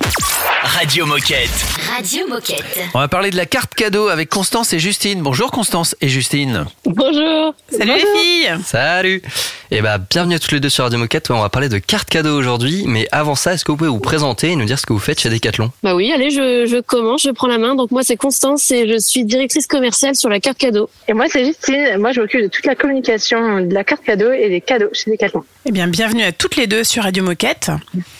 Radio 0.65 1.07
Moquette. 1.07 1.49
Radio 1.97 2.27
Moquette. 2.29 2.65
On 2.93 2.99
va 2.99 3.07
parler 3.07 3.31
de 3.31 3.37
la 3.37 3.47
carte 3.47 3.75
cadeau 3.75 4.09
avec 4.09 4.29
Constance 4.29 4.73
et 4.73 4.81
Justine. 4.81 5.23
Bonjour 5.23 5.51
Constance 5.53 5.95
et 6.01 6.09
Justine. 6.09 6.67
Bonjour. 6.85 7.55
Salut 7.71 7.93
les 7.93 8.21
filles 8.21 8.55
Salut 8.65 9.23
Et 9.71 9.81
bah 9.81 9.99
bienvenue 9.99 10.35
à 10.35 10.39
toutes 10.39 10.53
les 10.53 10.61
deux 10.61 10.69
sur 10.69 10.85
Radio 10.85 10.99
Moquette. 10.99 11.31
On 11.31 11.41
va 11.41 11.49
parler 11.49 11.69
de 11.69 11.79
cartes 11.79 12.09
cadeaux 12.11 12.37
aujourd'hui, 12.37 12.85
mais 12.87 13.07
avant 13.13 13.35
ça, 13.37 13.55
est-ce 13.55 13.65
que 13.65 13.71
vous 13.73 13.79
pouvez 13.79 13.91
vous 13.91 14.01
présenter 14.01 14.51
et 14.51 14.57
nous 14.57 14.65
dire 14.65 14.79
ce 14.79 14.87
que 14.87 14.93
vous 14.93 14.99
faites 14.99 15.21
chez 15.21 15.31
Decathlon? 15.31 15.71
Bah 15.83 15.95
oui, 15.95 16.13
allez, 16.13 16.31
je, 16.31 16.67
je 16.67 16.81
commence, 16.81 17.23
je 17.23 17.31
prends 17.31 17.49
la 17.49 17.59
main. 17.59 17.75
Donc 17.75 17.91
moi, 17.93 18.03
c'est 18.03 18.17
Constance 18.17 18.71
et 18.71 18.89
je 18.89 18.99
suis 18.99 19.25
directrice 19.25 19.67
commerciale 19.67 20.17
sur 20.17 20.29
la 20.29 20.41
carte 20.41 20.59
cadeau. 20.59 20.91
Et 21.09 21.13
moi, 21.13 21.27
c'est 21.31 21.45
Justine. 21.45 21.97
Moi, 21.99 22.13
je 22.13 22.21
m'occupe 22.21 22.43
de 22.43 22.49
toute 22.49 22.67
la 22.67 22.75
communication 22.75 23.61
de 23.61 23.73
la 23.73 23.85
carte 23.85 24.03
cadeau 24.05 24.33
et 24.33 24.49
des 24.49 24.61
cadeaux 24.61 24.89
chez 24.93 25.11
Decathlon. 25.11 25.45
Eh 25.67 25.71
bien, 25.73 25.87
bienvenue 25.87 26.25
à 26.25 26.33
toutes 26.33 26.57
les 26.57 26.67
deux 26.67 26.83
sur 26.85 27.05
Radio 27.05 27.23
Moquette. 27.23 27.52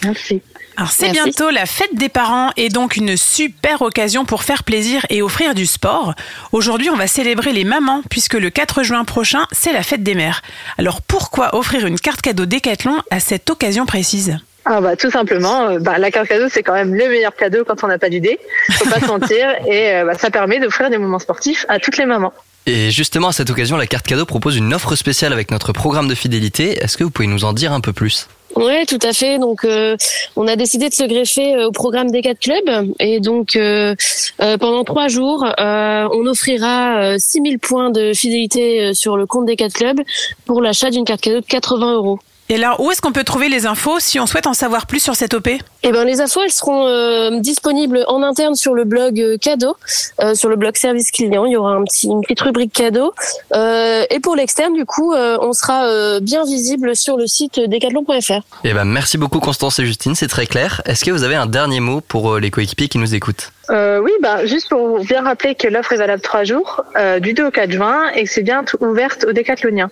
Merci. 0.05 0.43
Alors 0.77 0.91
c'est 0.91 1.11
bientôt 1.11 1.51
la 1.51 1.67
fête 1.67 1.95
des 1.95 2.09
parents 2.09 2.51
et 2.57 2.69
donc 2.69 2.97
une 2.97 3.17
super 3.17 3.83
occasion 3.83 4.25
pour 4.25 4.43
faire 4.43 4.65
plaisir 4.65 5.05
et 5.11 5.21
offrir 5.21 5.55
du 5.55 5.67
sport. 5.67 6.15
Aujourd'hui, 6.53 6.89
on 6.89 6.97
va 6.97 7.07
célébrer 7.07 7.53
les 7.53 7.65
mamans 7.65 8.03
puisque 8.09 8.35
le 8.35 8.49
4 8.49 8.83
juin 8.83 9.05
prochain, 9.05 9.47
c'est 9.53 9.73
la 9.73 9.83
fête 9.83 10.03
des 10.03 10.15
mères. 10.15 10.41
Alors 10.79 11.03
pourquoi 11.03 11.55
offrir 11.55 11.87
une 11.87 11.99
carte 11.99 12.23
cadeau 12.23 12.47
Décathlon 12.47 13.03
à 13.11 13.21
cette 13.21 13.51
occasion 13.51 13.85
précise? 13.85 14.39
Ah 14.65 14.81
bah 14.81 14.97
tout 14.97 15.11
simplement, 15.11 15.63
euh, 15.65 15.79
bah, 15.81 15.99
la 15.99 16.11
carte 16.11 16.29
cadeau 16.29 16.47
c'est 16.49 16.63
quand 16.63 16.75
même 16.75 16.95
le 16.95 17.09
meilleur 17.09 17.35
cadeau 17.35 17.65
quand 17.67 17.83
on 17.83 17.89
n'a 17.89 17.99
pas 17.99 18.09
d'idée, 18.09 18.39
faut 18.71 18.89
pas 18.89 19.01
se 19.01 19.07
mentir, 19.09 19.49
et 19.67 19.91
euh, 19.91 20.05
bah, 20.05 20.15
ça 20.15 20.31
permet 20.31 20.61
d'offrir 20.61 20.89
des 20.89 20.99
moments 20.99 21.19
sportifs 21.19 21.67
à 21.69 21.81
toutes 21.81 21.99
les 21.99 22.07
mamans. 22.07 22.33
Et 22.67 22.93
justement, 22.93 23.29
à 23.29 23.33
cette 23.33 23.51
occasion, 23.51 23.77
la 23.77 23.89
carte 23.89 24.07
cadeau 24.07 24.25
propose 24.25 24.57
une 24.57 24.73
offre 24.73 24.95
spéciale 24.95 25.33
avec 25.33 25.51
notre 25.51 25.73
programme 25.73 26.07
de 26.07 26.15
fidélité. 26.15 26.79
Est-ce 26.79 26.97
que 26.97 27.03
vous 27.03 27.11
pouvez 27.11 27.27
nous 27.27 27.45
en 27.45 27.53
dire 27.53 27.73
un 27.73 27.81
peu 27.81 27.93
plus? 27.93 28.29
Ouais, 28.57 28.85
tout 28.85 28.99
à 29.03 29.13
fait. 29.13 29.39
Donc, 29.39 29.65
euh, 29.65 29.97
on 30.37 30.47
a 30.47 30.57
décidé 30.57 30.89
de 30.89 30.95
se 30.95 31.05
greffer 31.05 31.55
euh, 31.55 31.69
au 31.69 31.73
programme 31.73 32.11
des 32.11 32.21
quatre 32.21 32.39
clubs 32.39 32.93
et 33.01 33.21
donc 33.21 33.57
euh, 33.57 33.95
pendant 34.39 34.85
trois 34.85 35.09
jours, 35.09 35.47
on 35.59 36.27
offrira 36.27 37.15
euh, 37.15 37.17
6000 37.19 37.59
points 37.59 37.91
de 37.91 38.13
fidélité 38.13 38.95
sur 38.95 39.17
le 39.17 39.27
compte 39.27 39.47
des 39.47 39.57
quatre 39.57 39.75
clubs 39.75 40.01
pour 40.45 40.61
l'achat 40.61 40.91
d'une 40.91 41.05
carte 41.05 41.21
cadeau 41.21 41.41
de 41.41 41.47
80 41.47 41.95
euros. 41.95 42.19
Et 42.53 42.57
alors, 42.57 42.81
où 42.81 42.91
est-ce 42.91 43.01
qu'on 43.01 43.13
peut 43.13 43.25
trouver 43.25 43.49
les 43.49 43.65
infos 43.65 43.99
si 43.99 44.21
on 44.21 44.27
souhaite 44.27 44.47
en 44.47 44.53
savoir 44.53 44.87
plus 44.87 45.01
sur 45.01 45.17
cette 45.17 45.33
OP 45.33 45.49
Eh 45.49 45.91
ben, 45.91 46.05
les 46.05 46.21
infos, 46.21 46.43
elles 46.43 46.53
seront 46.53 46.87
euh, 46.87 47.41
disponibles 47.41 48.05
en 48.09 48.23
interne 48.23 48.57
sur 48.57 48.75
le 48.75 48.85
blog 48.85 49.19
euh, 49.19 49.39
cadeau, 49.39 49.75
euh, 50.21 50.35
sur 50.35 50.51
le 50.51 50.57
blog 50.57 50.77
service 50.77 51.11
client. 51.11 51.47
Il 51.47 51.53
y 51.53 51.57
aura 51.57 51.73
un 51.73 51.83
petit, 51.85 52.09
une 52.09 52.21
petite 52.21 52.43
rubrique 52.43 52.75
cadeau. 52.75 53.15
Euh, 53.55 54.05
et 54.11 54.21
pour 54.21 54.37
l'externe, 54.37 54.75
du 54.75 54.85
coup, 54.85 55.15
euh, 55.15 55.39
on 55.41 55.55
sera 55.55 55.87
euh, 55.87 56.21
bien 56.21 56.45
visible 56.45 56.95
sur 56.95 57.17
le 57.17 57.27
site 57.27 57.59
decathlon.fr. 57.59 58.43
Eh 58.65 58.75
ben, 58.75 58.85
merci 58.85 59.17
beaucoup 59.17 59.41
Constance 59.41 59.79
et 59.79 59.87
Justine, 59.87 60.15
c'est 60.15 60.29
très 60.29 60.45
clair. 60.45 60.83
Est-ce 60.85 61.07
que 61.07 61.11
vous 61.11 61.23
avez 61.23 61.37
un 61.37 61.47
dernier 61.47 61.81
mot 61.81 62.03
pour 62.03 62.35
euh, 62.35 62.39
les 62.39 62.51
coéquipiers 62.51 62.89
qui 62.89 62.99
nous 62.99 63.15
écoutent? 63.15 63.51
Euh, 63.71 64.01
oui, 64.01 64.11
bah, 64.21 64.45
juste 64.47 64.69
pour 64.69 65.05
bien 65.05 65.23
rappeler 65.23 65.55
que 65.55 65.69
l'offre 65.69 65.93
est 65.93 65.97
valable 65.97 66.21
trois 66.23 66.45
jours, 66.45 66.85
euh, 66.97 67.21
du 67.21 67.33
2 67.33 67.47
au 67.47 67.51
4 67.51 67.71
juin, 67.71 68.09
et 68.15 68.25
que 68.25 68.31
c'est 68.31 68.43
bien 68.43 68.65
ouverte 68.81 69.25
aux 69.25 69.33
décathloniens. 69.33 69.91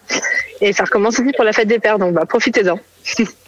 Et 0.61 0.73
ça 0.73 0.85
recommence 0.85 1.19
aussi 1.21 1.33
pour 1.33 1.45
la 1.45 1.53
fête 1.53 1.69
des 1.69 1.79
pères, 1.79 1.99
donc 1.99 2.15
bah, 2.15 2.25
profitez-en. 2.29 2.79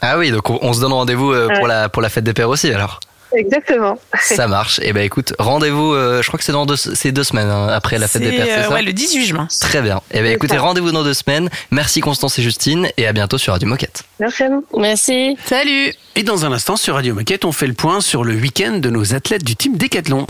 Ah 0.00 0.18
oui, 0.18 0.30
donc 0.30 0.48
on, 0.48 0.58
on 0.62 0.72
se 0.72 0.80
donne 0.80 0.92
rendez-vous 0.92 1.32
euh, 1.32 1.48
pour, 1.48 1.62
Ouais. 1.62 1.68
la, 1.68 1.88
pour 1.88 2.02
la 2.02 2.08
fête 2.08 2.24
des 2.24 2.32
pères 2.34 2.48
aussi 2.48 2.72
alors. 2.72 3.00
Exactement. 3.34 3.98
Ça 4.20 4.46
marche. 4.46 4.80
Eh 4.82 4.92
ben 4.92 5.02
écoute, 5.02 5.32
rendez-vous, 5.38 5.94
euh, 5.94 6.22
je 6.22 6.28
crois 6.28 6.38
que 6.38 6.44
c'est 6.44 6.52
dans 6.52 6.66
deux, 6.66 6.76
c'est 6.76 7.12
deux 7.12 7.24
semaines 7.24 7.48
hein, 7.48 7.68
après 7.68 7.98
la 7.98 8.08
fête 8.08 8.22
des 8.22 8.30
pères, 8.30 8.44
c'est 8.46 8.52
euh, 8.52 8.62
ça 8.68 8.70
ouais, 8.74 8.82
le 8.82 8.92
18 8.92 9.26
juin. 9.26 9.48
Très 9.60 9.80
bien. 9.82 10.00
Eh 10.10 10.18
ben 10.18 10.26
C'est 10.26 10.32
écoutez, 10.34 10.54
ça. 10.56 10.60
rendez-vous 10.60 10.92
dans 10.92 11.02
deux 11.04 11.14
semaines. 11.14 11.48
Merci 11.70 12.00
Constance 12.00 12.38
et 12.38 12.42
Justine 12.42 12.88
et 12.96 13.06
à 13.06 13.12
bientôt 13.12 13.38
sur 13.38 13.52
Radio 13.52 13.68
Moquette. 13.68 14.04
Merci 14.20 14.42
à 14.44 14.48
vous. 14.50 14.64
Merci. 14.78 15.36
Salut 15.46 15.94
Et 16.16 16.22
dans 16.22 16.44
un 16.44 16.52
instant 16.52 16.76
sur 16.76 16.94
Radio 16.94 17.14
Moquette, 17.14 17.44
on 17.44 17.52
fait 17.52 17.66
le 17.66 17.74
point 17.74 18.00
sur 18.00 18.24
le 18.24 18.34
week-end 18.34 18.78
de 18.78 18.90
nos 18.90 19.14
athlètes 19.14 19.44
du 19.44 19.56
team 19.56 19.76
Décathlon. 19.76 20.26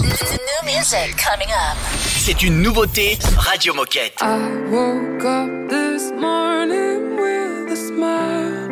C'est 2.18 2.42
une 2.42 2.62
nouveauté 2.62 3.18
Radio 3.36 3.74
Moquette. 3.74 4.14
I 4.22 4.38
woke 4.70 5.24
up 5.24 5.68
this 5.68 6.12
morning 6.18 7.16
with 7.16 7.72
a 7.72 7.76
smile 7.76 8.70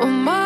on 0.00 0.10
my 0.24 0.32
face, 0.32 0.41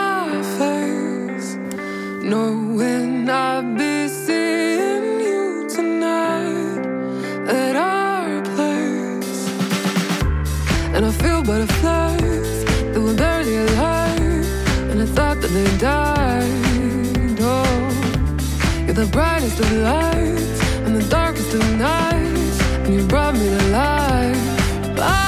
knowing 2.27 3.29
I'd 3.31 3.79
be 3.79 4.09
seeing 4.09 5.21
you 5.21 5.69
tonight 5.69 6.83
at 7.49 7.77
our 7.77 8.43
place. 8.57 9.49
And 10.95 11.07
I 11.07 11.11
feel 11.13 11.43
butterflies 11.45 12.65
that 12.93 13.01
were 13.01 13.15
barely 13.15 13.57
alive, 13.57 14.47
and 14.91 15.03
I 15.03 15.07
thought 15.07 15.41
that 15.41 15.53
they 15.59 15.79
died. 15.79 17.39
Oh, 17.41 18.85
you're 18.85 18.95
the 18.95 19.09
brightest 19.13 19.61
of 19.61 19.71
lights 19.73 20.61
and 20.85 20.97
the 20.97 21.09
darkest 21.09 21.55
of 21.55 21.63
nights, 21.79 22.61
and 22.85 22.93
you 22.95 23.07
brought 23.07 23.35
me 23.35 23.49
to 23.57 23.65
life. 23.69 25.26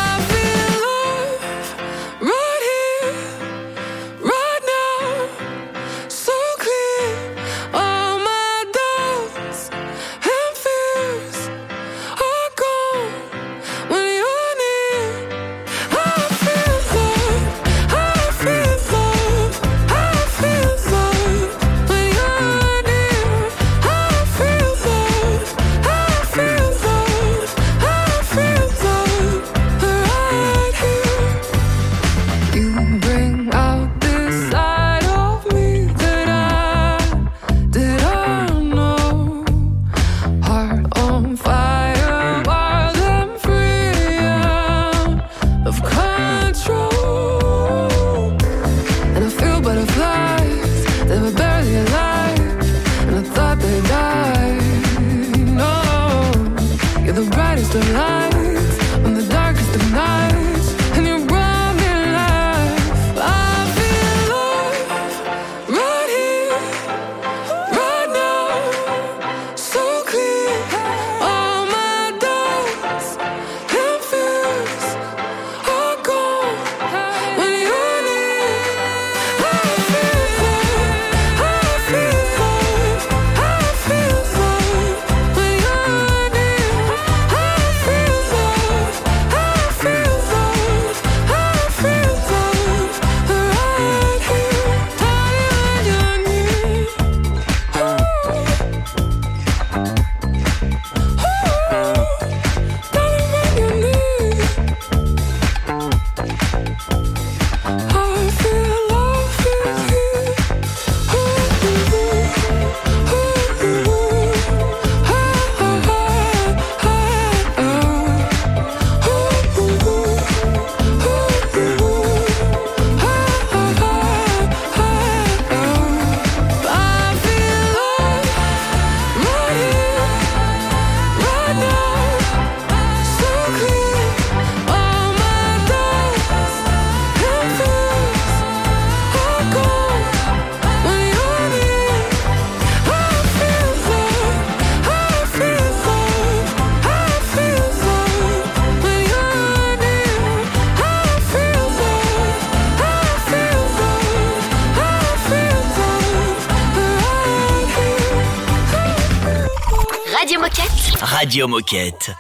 Radio 161.28 161.46
Moquette. 161.46 162.16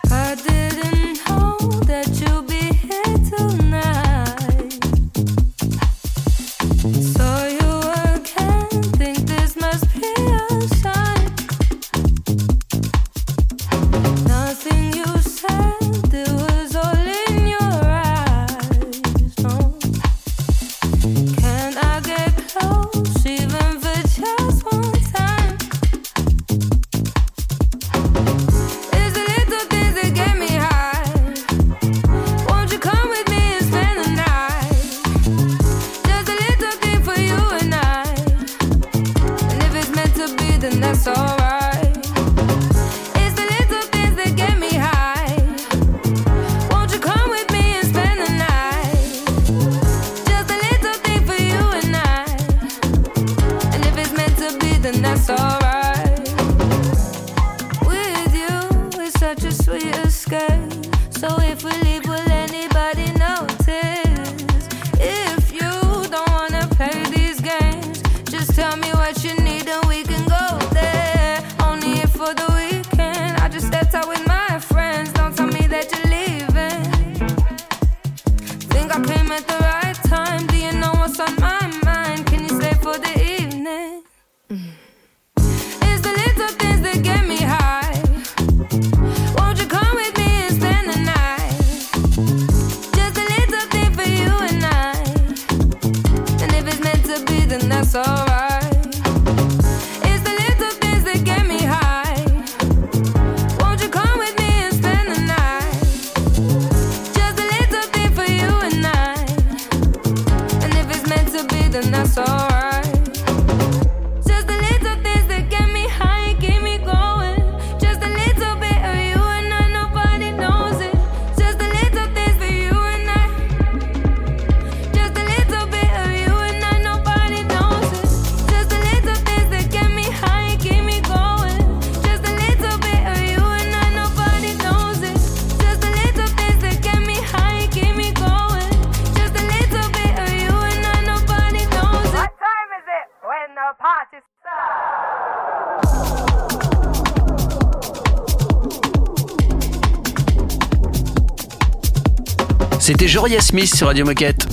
Joria 153.08 153.40
Smith 153.40 153.74
sur 153.74 153.86
Radio 153.86 154.04
Moquette. 154.04 154.46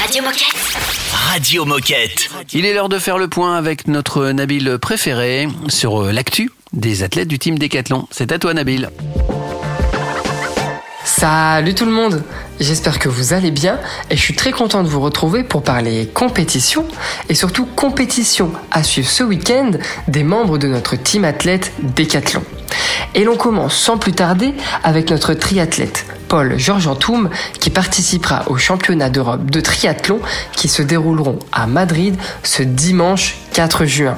Radio 0.00 0.22
Moquette. 0.22 0.56
Radio 1.28 1.64
Moquette. 1.66 2.30
Il 2.54 2.64
est 2.64 2.72
l'heure 2.72 2.88
de 2.88 2.98
faire 2.98 3.18
le 3.18 3.28
point 3.28 3.54
avec 3.54 3.86
notre 3.86 4.30
Nabil 4.30 4.78
préféré 4.78 5.46
sur 5.68 6.04
euh, 6.04 6.10
l'actu 6.10 6.50
des 6.72 7.02
athlètes 7.02 7.28
du 7.28 7.38
team 7.38 7.58
Décathlon. 7.58 8.08
C'est 8.10 8.32
à 8.32 8.38
toi 8.38 8.54
Nabil. 8.54 8.88
Salut 11.04 11.74
tout 11.74 11.84
le 11.84 11.90
monde 11.90 12.22
J'espère 12.60 12.98
que 12.98 13.10
vous 13.10 13.34
allez 13.34 13.50
bien 13.50 13.78
et 14.08 14.16
je 14.16 14.22
suis 14.22 14.34
très 14.34 14.52
content 14.52 14.82
de 14.82 14.88
vous 14.88 15.00
retrouver 15.00 15.44
pour 15.44 15.62
parler 15.62 16.06
compétition 16.06 16.86
et 17.28 17.34
surtout 17.34 17.66
compétition 17.66 18.52
à 18.70 18.82
suivre 18.82 19.08
ce 19.10 19.22
week-end 19.22 19.72
des 20.08 20.24
membres 20.24 20.56
de 20.56 20.66
notre 20.66 20.96
team 20.96 21.26
athlète 21.26 21.72
Décathlon. 21.82 22.42
Et 23.14 23.24
l'on 23.24 23.36
commence 23.36 23.76
sans 23.76 23.98
plus 23.98 24.12
tarder 24.12 24.54
avec 24.82 25.10
notre 25.10 25.34
triathlète 25.34 26.06
Paul 26.30 26.56
Georges 26.58 26.86
Antoum 26.86 27.28
qui 27.58 27.70
participera 27.70 28.44
aux 28.46 28.56
championnats 28.56 29.10
d'Europe 29.10 29.50
de 29.50 29.60
triathlon 29.60 30.20
qui 30.52 30.68
se 30.68 30.80
dérouleront 30.80 31.40
à 31.50 31.66
Madrid 31.66 32.16
ce 32.44 32.62
dimanche 32.62 33.36
4 33.52 33.84
juin. 33.84 34.16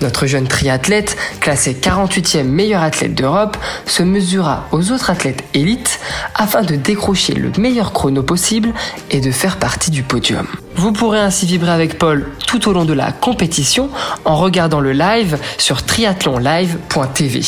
Notre 0.00 0.26
jeune 0.26 0.48
triathlète, 0.48 1.16
classé 1.38 1.78
48e 1.80 2.42
meilleur 2.42 2.82
athlète 2.82 3.14
d'Europe, 3.14 3.56
se 3.86 4.02
mesurera 4.02 4.66
aux 4.72 4.90
autres 4.90 5.10
athlètes 5.10 5.44
élites 5.54 6.00
afin 6.34 6.62
de 6.62 6.74
décrocher 6.74 7.34
le 7.34 7.52
meilleur 7.56 7.92
chrono 7.92 8.24
possible 8.24 8.72
et 9.12 9.20
de 9.20 9.30
faire 9.30 9.58
partie 9.58 9.92
du 9.92 10.02
podium. 10.02 10.48
Vous 10.74 10.92
pourrez 10.92 11.20
ainsi 11.20 11.46
vibrer 11.46 11.70
avec 11.70 11.98
Paul 11.98 12.26
tout 12.48 12.68
au 12.68 12.72
long 12.72 12.84
de 12.84 12.94
la 12.94 13.12
compétition 13.12 13.90
en 14.24 14.36
regardant 14.36 14.80
le 14.80 14.92
live 14.92 15.38
sur 15.58 15.84
triathlonlive.tv. 15.84 17.42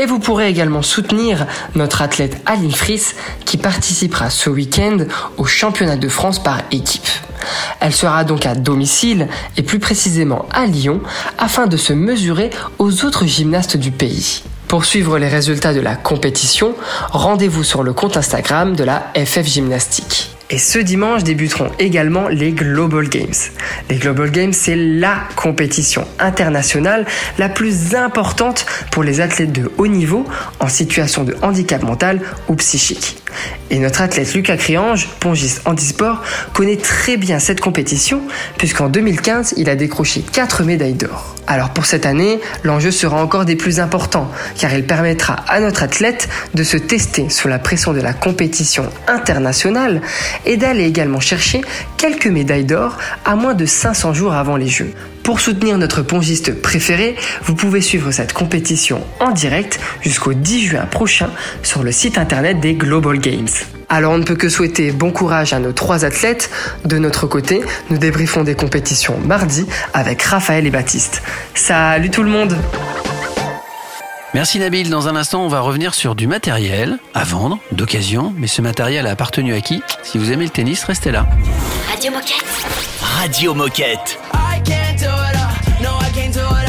Et 0.00 0.06
vous 0.06 0.18
pourrez 0.18 0.48
également 0.48 0.80
soutenir 0.80 1.46
notre 1.74 2.00
athlète 2.00 2.40
Aline 2.46 2.72
Fris 2.72 3.08
qui 3.44 3.58
participera 3.58 4.30
ce 4.30 4.48
week-end 4.48 4.96
au 5.36 5.44
championnat 5.44 5.96
de 5.96 6.08
France 6.08 6.42
par 6.42 6.62
équipe. 6.70 7.06
Elle 7.80 7.92
sera 7.92 8.24
donc 8.24 8.46
à 8.46 8.54
domicile 8.54 9.28
et 9.58 9.62
plus 9.62 9.78
précisément 9.78 10.46
à 10.52 10.64
Lyon 10.64 11.02
afin 11.36 11.66
de 11.66 11.76
se 11.76 11.92
mesurer 11.92 12.48
aux 12.78 13.04
autres 13.04 13.26
gymnastes 13.26 13.76
du 13.76 13.90
pays. 13.90 14.42
Pour 14.68 14.86
suivre 14.86 15.18
les 15.18 15.28
résultats 15.28 15.74
de 15.74 15.80
la 15.80 15.96
compétition, 15.96 16.74
rendez-vous 17.10 17.62
sur 17.62 17.82
le 17.82 17.92
compte 17.92 18.16
Instagram 18.16 18.74
de 18.74 18.84
la 18.84 19.12
FF 19.14 19.44
Gymnastique. 19.44 20.30
Et 20.52 20.58
ce 20.58 20.80
dimanche 20.80 21.22
débuteront 21.22 21.70
également 21.78 22.26
les 22.26 22.50
Global 22.50 23.08
Games. 23.08 23.34
Les 23.88 23.96
Global 23.96 24.32
Games, 24.32 24.52
c'est 24.52 24.74
la 24.74 25.18
compétition 25.36 26.04
internationale 26.18 27.06
la 27.38 27.48
plus 27.48 27.94
importante 27.94 28.66
pour 28.90 29.04
les 29.04 29.20
athlètes 29.20 29.52
de 29.52 29.70
haut 29.78 29.86
niveau 29.86 30.26
en 30.58 30.68
situation 30.68 31.22
de 31.22 31.36
handicap 31.42 31.84
mental 31.84 32.20
ou 32.48 32.56
psychique. 32.56 33.16
Et 33.70 33.78
notre 33.78 34.02
athlète 34.02 34.34
Lucas 34.34 34.56
Criange, 34.56 35.08
pongiste 35.20 35.62
handisport, 35.64 36.22
connaît 36.52 36.76
très 36.76 37.16
bien 37.16 37.38
cette 37.38 37.60
compétition 37.60 38.20
puisqu'en 38.58 38.88
2015, 38.88 39.54
il 39.56 39.70
a 39.70 39.76
décroché 39.76 40.22
4 40.32 40.64
médailles 40.64 40.94
d'or. 40.94 41.36
Alors 41.46 41.70
pour 41.70 41.86
cette 41.86 42.06
année, 42.06 42.40
l'enjeu 42.64 42.90
sera 42.90 43.22
encore 43.22 43.44
des 43.44 43.56
plus 43.56 43.80
importants 43.80 44.30
car 44.58 44.72
il 44.74 44.84
permettra 44.84 45.34
à 45.48 45.60
notre 45.60 45.82
athlète 45.82 46.28
de 46.54 46.64
se 46.64 46.76
tester 46.76 47.28
sous 47.28 47.48
la 47.48 47.58
pression 47.58 47.92
de 47.92 48.00
la 48.00 48.12
compétition 48.12 48.88
internationale 49.06 50.00
et 50.46 50.56
d'aller 50.56 50.84
également 50.84 51.20
chercher 51.20 51.60
quelques 51.96 52.26
médailles 52.26 52.64
d'or 52.64 52.98
à 53.24 53.36
moins 53.36 53.54
de 53.54 53.66
500 53.66 54.14
jours 54.14 54.34
avant 54.34 54.56
les 54.56 54.68
Jeux. 54.68 54.92
Pour 55.22 55.40
soutenir 55.40 55.78
notre 55.78 56.02
pongiste 56.02 56.60
préféré, 56.60 57.14
vous 57.44 57.54
pouvez 57.54 57.80
suivre 57.80 58.10
cette 58.10 58.32
compétition 58.32 59.04
en 59.20 59.30
direct 59.30 59.78
jusqu'au 60.00 60.32
10 60.32 60.60
juin 60.60 60.86
prochain 60.86 61.30
sur 61.62 61.82
le 61.82 61.92
site 61.92 62.18
internet 62.18 62.58
des 62.60 62.74
Global 62.74 63.18
Games. 63.18 63.48
Alors 63.88 64.12
on 64.12 64.18
ne 64.18 64.24
peut 64.24 64.36
que 64.36 64.48
souhaiter 64.48 64.92
bon 64.92 65.10
courage 65.10 65.52
à 65.52 65.58
nos 65.58 65.72
trois 65.72 66.04
athlètes. 66.04 66.50
De 66.84 66.98
notre 66.98 67.26
côté, 67.26 67.60
nous 67.90 67.98
débriefons 67.98 68.44
des 68.44 68.54
compétitions 68.54 69.18
mardi 69.18 69.66
avec 69.94 70.22
Raphaël 70.22 70.66
et 70.66 70.70
Baptiste. 70.70 71.22
Salut 71.54 72.10
tout 72.10 72.22
le 72.22 72.30
monde 72.30 72.56
Merci 74.32 74.58
Nabil. 74.60 74.90
Dans 74.90 75.08
un 75.08 75.16
instant, 75.16 75.44
on 75.44 75.48
va 75.48 75.60
revenir 75.60 75.94
sur 75.94 76.14
du 76.14 76.26
matériel 76.26 76.98
à 77.14 77.24
vendre, 77.24 77.58
d'occasion. 77.72 78.32
Mais 78.36 78.46
ce 78.46 78.62
matériel 78.62 79.06
a 79.06 79.10
appartenu 79.10 79.54
à 79.54 79.60
qui 79.60 79.82
Si 80.02 80.18
vous 80.18 80.32
aimez 80.32 80.44
le 80.44 80.50
tennis, 80.50 80.84
restez 80.84 81.10
là. 81.10 81.26
Radio 81.90 82.12
Moquette. 82.12 82.44
Radio 83.18 83.54
Moquette. 83.54 84.18
I 84.32 84.60
can't 84.64 84.98
do 84.98 85.06
it 85.06 85.36
all. 85.36 85.82
No, 85.82 85.98
I 86.00 86.10
can't 86.14 86.32
do 86.32 86.40
it 86.40 86.59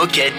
Moquette. 0.00 0.29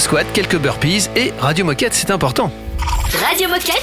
Squats, 0.00 0.24
quelques 0.24 0.56
burpees 0.56 1.10
et 1.14 1.30
Radio 1.38 1.64
Moquette, 1.64 1.92
c'est 1.92 2.10
important. 2.10 2.50
Radio 3.28 3.48
Moquette 3.48 3.82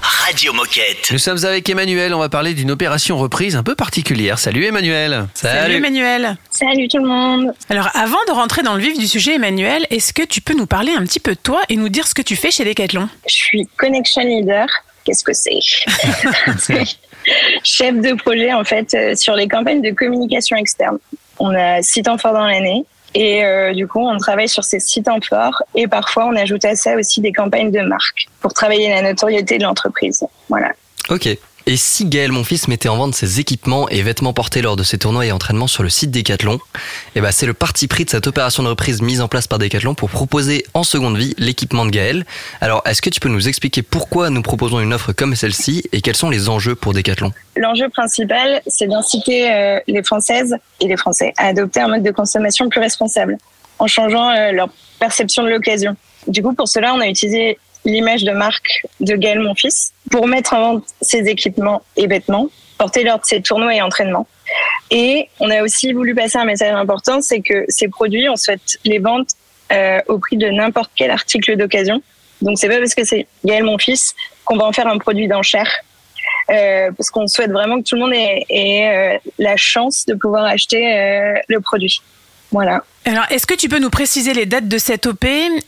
Radio 0.00 0.52
Moquette. 0.52 1.10
Nous 1.10 1.18
sommes 1.18 1.44
avec 1.44 1.68
Emmanuel, 1.68 2.14
on 2.14 2.20
va 2.20 2.28
parler 2.28 2.54
d'une 2.54 2.70
opération 2.70 3.18
reprise 3.18 3.56
un 3.56 3.64
peu 3.64 3.74
particulière. 3.74 4.38
Salut 4.38 4.64
Emmanuel. 4.64 5.26
Salut 5.34 5.74
Emmanuel. 5.74 6.36
Salut 6.50 6.86
tout 6.86 6.98
le 6.98 7.08
monde. 7.08 7.52
Alors 7.68 7.90
avant 7.94 8.24
de 8.28 8.32
rentrer 8.32 8.62
dans 8.62 8.74
le 8.74 8.80
vif 8.80 8.96
du 8.96 9.08
sujet 9.08 9.34
Emmanuel, 9.34 9.86
est-ce 9.90 10.12
que 10.12 10.22
tu 10.22 10.40
peux 10.40 10.54
nous 10.54 10.66
parler 10.66 10.92
un 10.92 11.02
petit 11.02 11.20
peu 11.20 11.32
de 11.32 11.40
toi 11.40 11.60
et 11.68 11.76
nous 11.76 11.88
dire 11.88 12.06
ce 12.06 12.14
que 12.14 12.22
tu 12.22 12.36
fais 12.36 12.52
chez 12.52 12.64
Decathlon? 12.64 13.08
Je 13.28 13.34
suis 13.34 13.68
Connection 13.76 14.22
Leader. 14.22 14.66
Qu'est-ce 15.04 15.24
que 15.24 15.32
c'est? 15.32 15.58
Chef 17.64 17.94
de 17.96 18.14
projet 18.14 18.52
en 18.52 18.62
fait 18.62 18.94
euh, 18.94 19.16
sur 19.16 19.34
les 19.34 19.48
campagnes 19.48 19.82
de 19.82 19.90
communication 19.90 20.56
externe. 20.56 20.98
On 21.40 21.52
a 21.54 21.82
six 21.82 22.02
temps 22.02 22.18
forts 22.18 22.34
dans 22.34 22.46
l'année 22.46 22.84
et 23.16 23.42
euh, 23.44 23.72
du 23.72 23.88
coup 23.88 24.06
on 24.06 24.18
travaille 24.18 24.48
sur 24.48 24.62
ces 24.62 24.78
six 24.78 25.02
temps 25.02 25.18
forts 25.26 25.62
et 25.74 25.88
parfois 25.88 26.26
on 26.26 26.36
ajoute 26.36 26.64
à 26.66 26.76
ça 26.76 26.96
aussi 26.96 27.22
des 27.22 27.32
campagnes 27.32 27.70
de 27.70 27.80
marque 27.80 28.26
pour 28.40 28.52
travailler 28.52 28.90
la 28.90 29.00
notoriété 29.00 29.56
de 29.56 29.62
l'entreprise. 29.62 30.22
Voilà. 30.50 30.72
Ok. 31.08 31.26
Et 31.68 31.76
si 31.76 32.04
Gaël, 32.04 32.30
mon 32.30 32.44
fils, 32.44 32.68
mettait 32.68 32.88
en 32.88 32.96
vente 32.96 33.16
ses 33.16 33.40
équipements 33.40 33.88
et 33.88 34.00
vêtements 34.00 34.32
portés 34.32 34.62
lors 34.62 34.76
de 34.76 34.84
ses 34.84 34.98
tournois 34.98 35.26
et 35.26 35.32
entraînements 35.32 35.66
sur 35.66 35.82
le 35.82 35.88
site 35.88 36.12
Decathlon, 36.12 36.60
eh 37.16 37.20
ben 37.20 37.32
c'est 37.32 37.44
le 37.44 37.54
parti 37.54 37.88
pris 37.88 38.04
de 38.04 38.10
cette 38.10 38.28
opération 38.28 38.62
de 38.62 38.68
reprise 38.68 39.02
mise 39.02 39.20
en 39.20 39.26
place 39.26 39.48
par 39.48 39.58
Decathlon 39.58 39.96
pour 39.96 40.08
proposer 40.08 40.64
en 40.74 40.84
seconde 40.84 41.16
vie 41.16 41.34
l'équipement 41.38 41.84
de 41.84 41.90
Gaël. 41.90 42.24
Alors, 42.60 42.82
est-ce 42.86 43.02
que 43.02 43.10
tu 43.10 43.18
peux 43.18 43.28
nous 43.28 43.48
expliquer 43.48 43.82
pourquoi 43.82 44.30
nous 44.30 44.42
proposons 44.42 44.78
une 44.78 44.94
offre 44.94 45.10
comme 45.10 45.34
celle-ci 45.34 45.82
et 45.90 46.02
quels 46.02 46.14
sont 46.14 46.30
les 46.30 46.48
enjeux 46.48 46.76
pour 46.76 46.94
Decathlon? 46.94 47.32
L'enjeu 47.56 47.88
principal, 47.88 48.62
c'est 48.68 48.86
d'inciter 48.86 49.50
euh, 49.50 49.80
les 49.88 50.04
Françaises 50.04 50.54
et 50.80 50.86
les 50.86 50.96
Français 50.96 51.32
à 51.36 51.48
adopter 51.48 51.80
un 51.80 51.88
mode 51.88 52.04
de 52.04 52.12
consommation 52.12 52.68
plus 52.68 52.80
responsable 52.80 53.38
en 53.80 53.88
changeant 53.88 54.30
euh, 54.30 54.52
leur 54.52 54.68
perception 55.00 55.42
de 55.42 55.48
l'occasion. 55.48 55.96
Du 56.28 56.44
coup, 56.44 56.54
pour 56.54 56.68
cela, 56.68 56.94
on 56.94 57.00
a 57.00 57.08
utilisé 57.08 57.58
l'image 57.86 58.24
de 58.24 58.32
marque 58.32 58.84
de 59.00 59.14
Gaël, 59.14 59.40
mon 59.40 59.54
fils, 59.54 59.92
pour 60.10 60.26
mettre 60.26 60.52
en 60.52 60.60
vente 60.60 60.84
ses 61.00 61.28
équipements 61.28 61.82
et 61.96 62.06
vêtements 62.06 62.48
portés 62.76 63.04
lors 63.04 63.18
de 63.18 63.24
ses 63.24 63.40
tournois 63.40 63.74
et 63.74 63.80
entraînements. 63.80 64.26
Et 64.90 65.28
on 65.40 65.50
a 65.50 65.62
aussi 65.62 65.92
voulu 65.92 66.14
passer 66.14 66.36
un 66.36 66.44
message 66.44 66.74
important, 66.74 67.22
c'est 67.22 67.40
que 67.40 67.64
ces 67.68 67.88
produits, 67.88 68.28
on 68.28 68.36
souhaite 68.36 68.78
les 68.84 68.98
vendre 68.98 69.24
euh, 69.72 70.00
au 70.08 70.18
prix 70.18 70.36
de 70.36 70.48
n'importe 70.48 70.90
quel 70.94 71.10
article 71.10 71.56
d'occasion. 71.56 72.02
Donc 72.42 72.58
c'est 72.58 72.68
pas 72.68 72.78
parce 72.78 72.94
que 72.94 73.04
c'est 73.04 73.26
Gaël 73.44 73.64
mon 73.64 73.78
fils 73.78 74.14
qu'on 74.44 74.56
va 74.56 74.66
en 74.66 74.72
faire 74.72 74.88
un 74.88 74.98
produit 74.98 75.26
d'enchère. 75.26 75.70
Euh, 76.50 76.92
parce 76.96 77.10
qu'on 77.10 77.26
souhaite 77.26 77.50
vraiment 77.50 77.78
que 77.78 77.88
tout 77.88 77.96
le 77.96 78.02
monde 78.02 78.14
ait, 78.14 78.46
euh, 78.52 79.18
la 79.38 79.56
chance 79.56 80.04
de 80.06 80.14
pouvoir 80.14 80.44
acheter 80.44 80.80
le 81.48 81.60
produit. 81.60 82.02
Voilà. 82.52 82.82
Alors, 83.04 83.24
est-ce 83.30 83.46
que 83.46 83.54
tu 83.54 83.68
peux 83.68 83.78
nous 83.78 83.90
préciser 83.90 84.34
les 84.34 84.46
dates 84.46 84.68
de 84.68 84.78
cette 84.78 85.06
OP 85.06 85.24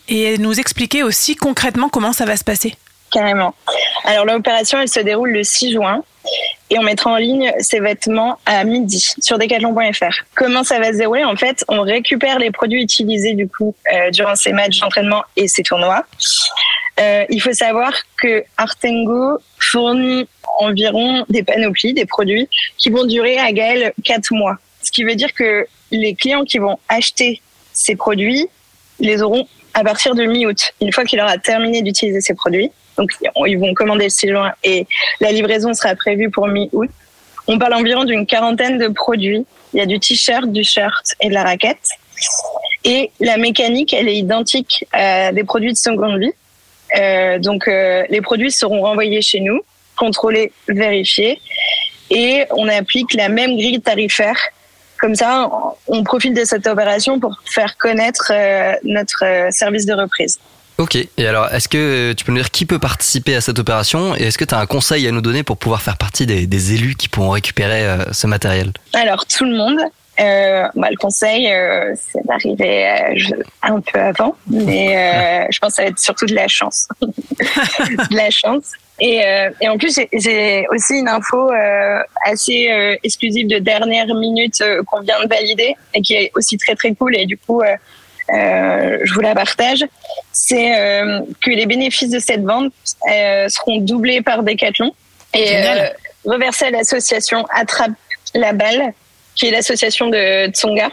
et 0.08 0.38
nous 0.38 0.58
expliquer 0.58 1.02
aussi 1.02 1.36
concrètement 1.36 1.88
comment 1.88 2.12
ça 2.12 2.24
va 2.24 2.36
se 2.36 2.44
passer? 2.44 2.74
Carrément. 3.10 3.54
Alors 4.04 4.26
l'opération, 4.26 4.78
elle 4.80 4.88
se 4.88 5.00
déroule 5.00 5.30
le 5.30 5.42
6 5.42 5.72
juin 5.72 6.02
et 6.70 6.78
on 6.78 6.82
mettra 6.82 7.10
en 7.10 7.16
ligne 7.16 7.52
ces 7.58 7.80
vêtements 7.80 8.38
à 8.44 8.64
midi 8.64 9.14
sur 9.20 9.38
decathlon.fr. 9.38 10.24
Comment 10.34 10.62
ça 10.62 10.78
va 10.78 10.92
se 10.92 10.98
dérouler? 10.98 11.24
En 11.24 11.36
fait, 11.36 11.64
on 11.68 11.80
récupère 11.82 12.38
les 12.38 12.50
produits 12.50 12.82
utilisés 12.82 13.34
du 13.34 13.48
coup 13.48 13.74
euh, 13.92 14.10
durant 14.10 14.36
ces 14.36 14.52
matchs 14.52 14.80
d'entraînement 14.80 15.22
et 15.36 15.48
ces 15.48 15.62
tournois. 15.62 16.04
Euh, 17.00 17.24
il 17.30 17.40
faut 17.40 17.52
savoir 17.52 17.92
que 18.20 18.44
Artengo 18.56 19.38
fournit 19.58 20.28
environ 20.58 21.24
des 21.28 21.42
panoplies, 21.42 21.94
des 21.94 22.06
produits 22.06 22.48
qui 22.76 22.90
vont 22.90 23.04
durer 23.04 23.38
à 23.38 23.52
Gaël 23.52 23.92
4 24.04 24.34
mois. 24.34 24.58
Ce 24.82 24.90
qui 24.90 25.04
veut 25.04 25.14
dire 25.14 25.32
que 25.34 25.66
les 25.90 26.14
clients 26.14 26.44
qui 26.44 26.58
vont 26.58 26.78
acheter 26.88 27.40
ces 27.72 27.96
produits 27.96 28.48
les 29.00 29.22
auront 29.22 29.46
à 29.74 29.84
partir 29.84 30.14
de 30.14 30.24
mi-août, 30.24 30.72
une 30.80 30.92
fois 30.92 31.04
qu'il 31.04 31.20
aura 31.20 31.38
terminé 31.38 31.82
d'utiliser 31.82 32.20
ces 32.20 32.34
produits. 32.34 32.70
Donc, 32.96 33.12
ils 33.46 33.58
vont 33.58 33.74
commander 33.74 34.04
le 34.04 34.10
6 34.10 34.28
juin 34.28 34.52
et 34.64 34.86
la 35.20 35.30
livraison 35.30 35.72
sera 35.72 35.94
prévue 35.94 36.30
pour 36.30 36.48
mi-août. 36.48 36.90
On 37.46 37.58
parle 37.58 37.74
environ 37.74 38.04
d'une 38.04 38.26
quarantaine 38.26 38.76
de 38.78 38.88
produits. 38.88 39.46
Il 39.72 39.78
y 39.78 39.80
a 39.80 39.86
du 39.86 40.00
t-shirt, 40.00 40.50
du 40.50 40.64
shirt 40.64 41.14
et 41.20 41.28
de 41.28 41.34
la 41.34 41.44
raquette. 41.44 41.78
Et 42.84 43.10
la 43.20 43.36
mécanique, 43.36 43.92
elle 43.92 44.08
est 44.08 44.16
identique 44.16 44.84
à 44.92 45.32
des 45.32 45.44
produits 45.44 45.72
de 45.72 45.78
seconde 45.78 46.18
vie. 46.18 46.32
Euh, 46.96 47.38
donc, 47.38 47.68
euh, 47.68 48.04
les 48.08 48.20
produits 48.20 48.50
seront 48.50 48.82
renvoyés 48.82 49.22
chez 49.22 49.40
nous, 49.40 49.60
contrôlés, 49.96 50.52
vérifiés. 50.66 51.40
Et 52.10 52.44
on 52.50 52.68
applique 52.68 53.14
la 53.14 53.28
même 53.28 53.56
grille 53.56 53.80
tarifaire. 53.80 54.38
Comme 54.98 55.14
ça, 55.14 55.48
on 55.86 56.02
profite 56.02 56.34
de 56.34 56.44
cette 56.44 56.66
opération 56.66 57.20
pour 57.20 57.36
faire 57.44 57.76
connaître 57.76 58.32
euh, 58.34 58.74
notre 58.84 59.24
euh, 59.24 59.50
service 59.50 59.86
de 59.86 59.94
reprise. 59.94 60.38
Ok, 60.78 60.96
et 60.96 61.26
alors 61.26 61.52
est-ce 61.52 61.68
que 61.68 62.12
tu 62.12 62.24
peux 62.24 62.30
nous 62.30 62.38
dire 62.38 62.52
qui 62.52 62.64
peut 62.64 62.78
participer 62.78 63.34
à 63.34 63.40
cette 63.40 63.58
opération 63.58 64.14
et 64.14 64.24
est-ce 64.24 64.38
que 64.38 64.44
tu 64.44 64.54
as 64.54 64.58
un 64.58 64.66
conseil 64.66 65.08
à 65.08 65.10
nous 65.10 65.20
donner 65.20 65.42
pour 65.42 65.56
pouvoir 65.56 65.82
faire 65.82 65.96
partie 65.96 66.24
des, 66.24 66.46
des 66.46 66.74
élus 66.74 66.94
qui 66.94 67.08
pourront 67.08 67.30
récupérer 67.30 67.84
euh, 67.84 68.12
ce 68.12 68.28
matériel? 68.28 68.72
Alors, 68.94 69.26
tout 69.26 69.44
le 69.44 69.56
monde. 69.56 69.80
Euh, 70.20 70.66
bah, 70.74 70.88
le 70.90 70.96
conseil, 70.96 71.50
euh, 71.52 71.94
c'est 71.94 72.24
d'arriver 72.26 72.88
euh, 72.88 73.42
un 73.62 73.80
peu 73.80 74.00
avant, 74.00 74.34
mais 74.48 74.96
euh, 74.96 75.46
je 75.50 75.58
pense 75.60 75.70
que 75.70 75.76
ça 75.76 75.82
va 75.82 75.88
être 75.88 75.98
surtout 75.98 76.26
de 76.26 76.34
la 76.34 76.48
chance. 76.48 76.88
de 77.00 78.16
la 78.16 78.30
chance. 78.30 78.72
Et, 79.00 79.24
euh, 79.24 79.50
et 79.60 79.68
en 79.68 79.78
plus, 79.78 79.96
j'ai- 80.12 80.66
aussi 80.72 80.94
une 80.94 81.08
info 81.08 81.52
euh, 81.52 82.00
assez 82.24 82.68
euh, 82.70 82.96
exclusive 83.04 83.46
de 83.46 83.58
dernière 83.58 84.06
minute 84.12 84.60
euh, 84.60 84.82
qu'on 84.82 85.00
vient 85.02 85.22
de 85.22 85.28
valider 85.28 85.76
et 85.94 86.00
qui 86.02 86.14
est 86.14 86.32
aussi 86.34 86.56
très 86.56 86.74
très 86.74 86.92
cool. 86.94 87.16
Et 87.16 87.24
du 87.26 87.38
coup, 87.38 87.62
euh, 87.62 87.76
euh, 88.34 88.98
je 89.04 89.14
vous 89.14 89.20
la 89.20 89.34
partage. 89.36 89.84
C'est 90.32 90.76
euh, 90.76 91.20
que 91.44 91.50
les 91.50 91.66
bénéfices 91.66 92.10
de 92.10 92.18
cette 92.18 92.42
vente 92.42 92.72
euh, 93.08 93.48
seront 93.48 93.78
doublés 93.78 94.20
par 94.20 94.42
Decathlon 94.42 94.92
et 95.32 95.56
euh, 95.64 95.86
reversés 96.24 96.66
à 96.66 96.70
l'association 96.70 97.46
Attrape 97.54 97.92
la 98.34 98.52
balle, 98.52 98.92
qui 99.38 99.46
est 99.46 99.52
l'association 99.52 100.08
de 100.08 100.48
Tsonga 100.50 100.90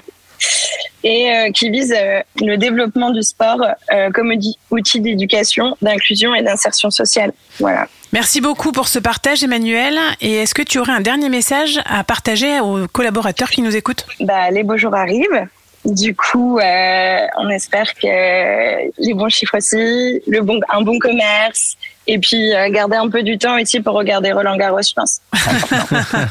et 1.03 1.31
euh, 1.31 1.51
qui 1.51 1.69
vise 1.69 1.93
euh, 1.97 2.19
le 2.41 2.57
développement 2.57 3.09
du 3.09 3.23
sport 3.23 3.61
euh, 3.63 4.11
comme 4.11 4.29
outil- 4.31 4.57
outil 4.69 4.99
d'éducation, 4.99 5.75
d'inclusion 5.81 6.35
et 6.35 6.43
d'insertion 6.43 6.91
sociale. 6.91 7.31
Voilà. 7.59 7.87
Merci 8.11 8.39
beaucoup 8.41 8.71
pour 8.71 8.87
ce 8.87 8.99
partage, 8.99 9.43
Emmanuel. 9.43 9.97
Et 10.21 10.33
est-ce 10.35 10.53
que 10.53 10.61
tu 10.61 10.77
aurais 10.79 10.93
un 10.93 11.01
dernier 11.01 11.29
message 11.29 11.79
à 11.85 12.03
partager 12.03 12.59
aux 12.59 12.87
collaborateurs 12.87 13.49
qui 13.49 13.61
nous 13.61 13.75
écoutent? 13.75 14.05
Bah, 14.19 14.51
les 14.51 14.63
beaux 14.63 14.77
jours 14.77 14.95
arrivent. 14.95 15.47
Du 15.85 16.15
coup, 16.15 16.57
euh, 16.57 17.27
on 17.37 17.49
espère 17.49 17.93
que 17.93 18.91
les 18.97 19.13
bons 19.13 19.29
chiffres 19.29 19.57
aussi, 19.57 20.21
le 20.27 20.41
bon, 20.41 20.59
un 20.69 20.81
bon 20.81 20.97
commerce, 20.97 21.77
et 22.07 22.17
puis 22.17 22.53
euh, 22.55 22.69
garder 22.69 22.97
un 22.97 23.09
peu 23.09 23.21
du 23.21 23.37
temps 23.37 23.59
aussi 23.59 23.79
pour 23.81 23.93
regarder 23.93 24.31
Roland 24.31 24.57
Garros, 24.57 24.81
je 24.81 24.93
pense. 24.93 25.21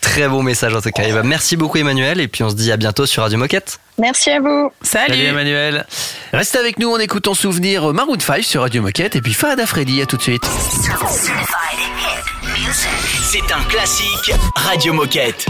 Très 0.00 0.28
bon 0.28 0.42
message 0.42 0.74
en 0.74 0.80
tout 0.80 0.90
cas. 0.90 1.04
Et 1.04 1.12
bah, 1.12 1.22
merci 1.24 1.56
beaucoup 1.56 1.78
Emmanuel 1.78 2.20
et 2.20 2.28
puis 2.28 2.42
on 2.42 2.50
se 2.50 2.54
dit 2.54 2.70
à 2.72 2.76
bientôt 2.76 3.06
sur 3.06 3.22
Radio 3.22 3.38
Moquette. 3.38 3.78
Merci 3.98 4.30
à 4.30 4.40
vous. 4.40 4.70
Salut 4.82 5.22
Emmanuel. 5.22 5.86
Restez 6.32 6.58
avec 6.58 6.78
nous, 6.78 6.88
on 6.88 6.98
écoute 6.98 7.24
ton 7.24 7.34
souvenir 7.34 7.92
Maroon 7.92 8.18
5 8.18 8.44
sur 8.44 8.62
Radio 8.62 8.82
Moquette 8.82 9.16
et 9.16 9.22
puis 9.22 9.32
Fahad 9.32 9.64
Freddy, 9.64 10.02
à 10.02 10.06
tout 10.06 10.16
de 10.16 10.22
suite. 10.22 10.44
C'est 13.22 13.52
un 13.52 13.64
classique 13.68 14.32
Radio 14.56 14.92
Moquette. 14.92 15.46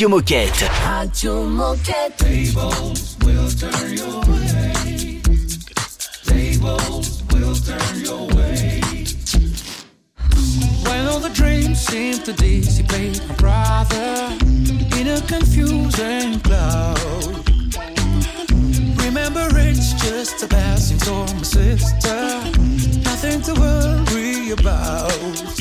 Radio 0.00 0.16
Moquette. 0.16 0.70
Radio 0.86 1.44
Moquette. 1.44 2.16
Tables 2.16 3.18
will 3.22 3.50
turn 3.50 3.92
your 3.92 4.20
way. 4.22 5.20
Tables 6.24 7.22
will 7.30 7.54
turn 7.54 8.00
your 8.00 8.26
way. 8.34 8.80
When 10.88 11.06
all 11.06 11.20
the 11.20 11.30
dreams 11.34 11.80
seem 11.80 12.14
to 12.22 12.32
dissipate, 12.32 13.20
my 13.28 13.34
brother, 13.34 14.38
in 14.98 15.08
a 15.08 15.20
confusing 15.28 16.40
cloud. 16.40 17.50
Remember, 19.04 19.50
it's 19.52 19.92
just 20.02 20.42
a 20.42 20.48
passing 20.48 20.98
storm, 20.98 21.28
my 21.36 21.42
sister. 21.42 22.40
Nothing 23.04 23.42
to 23.42 23.52
worry 23.60 24.52
about. 24.52 25.59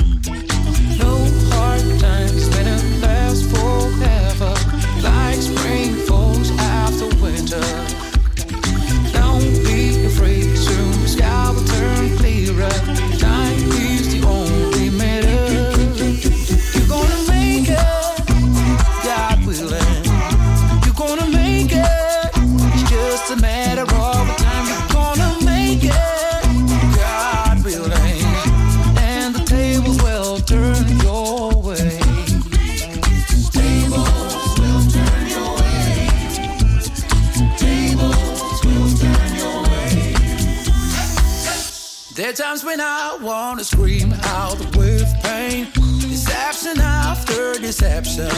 There 42.29 42.35
are 42.35 42.49
times 42.51 42.63
when 42.63 42.79
I 42.79 43.17
wanna 43.23 43.63
scream 43.63 44.13
out 44.37 44.59
with 44.75 45.11
pain. 45.23 45.65
Deception 45.99 46.79
after 46.79 47.53
deception. 47.55 48.29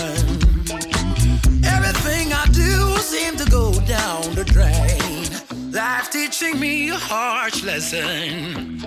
Everything 1.65 2.31
I 2.31 2.45
do 2.53 2.95
seems 2.99 3.43
to 3.43 3.51
go 3.51 3.73
down 3.81 4.33
the 4.33 4.45
drain. 4.45 5.73
Life 5.73 6.09
teaching 6.09 6.57
me 6.57 6.87
a 6.91 6.95
harsh 6.95 7.63
lesson. 7.63 8.79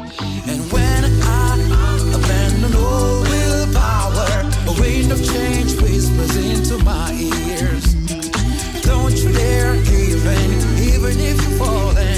And 0.49 0.73
when 0.73 1.05
I 1.05 1.53
abandon 2.17 2.75
all 2.75 3.21
willpower, 3.29 4.31
a 4.69 4.81
wind 4.81 5.13
of 5.13 5.23
change 5.23 5.79
whispers 5.83 6.35
into 6.35 6.83
my 6.83 7.13
ears. 7.13 7.85
Don't 8.81 9.15
you 9.19 9.33
dare 9.35 9.75
even, 9.75 10.49
even 10.81 11.21
if 11.21 11.37
you're 11.43 11.59
falling. 11.59 12.14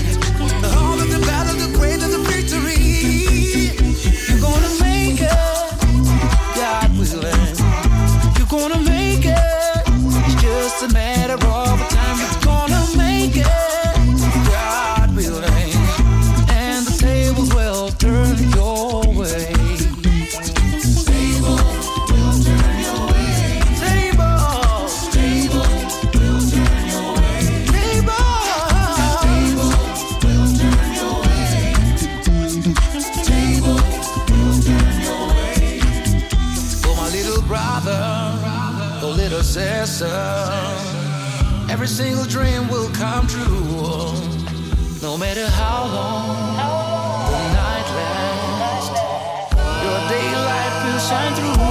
Every 41.86 42.04
single 42.04 42.24
dream 42.24 42.66
will 42.68 42.90
come 42.90 43.28
true. 43.28 43.44
No 45.02 45.16
matter 45.16 45.46
how 45.46 45.84
long 45.84 46.56
the 47.30 47.38
night 47.54 47.86
lasts, 47.98 48.90
your 49.84 49.98
daylight 50.10 50.72
will 50.82 50.98
shine 51.08 51.34
through. 51.38 51.62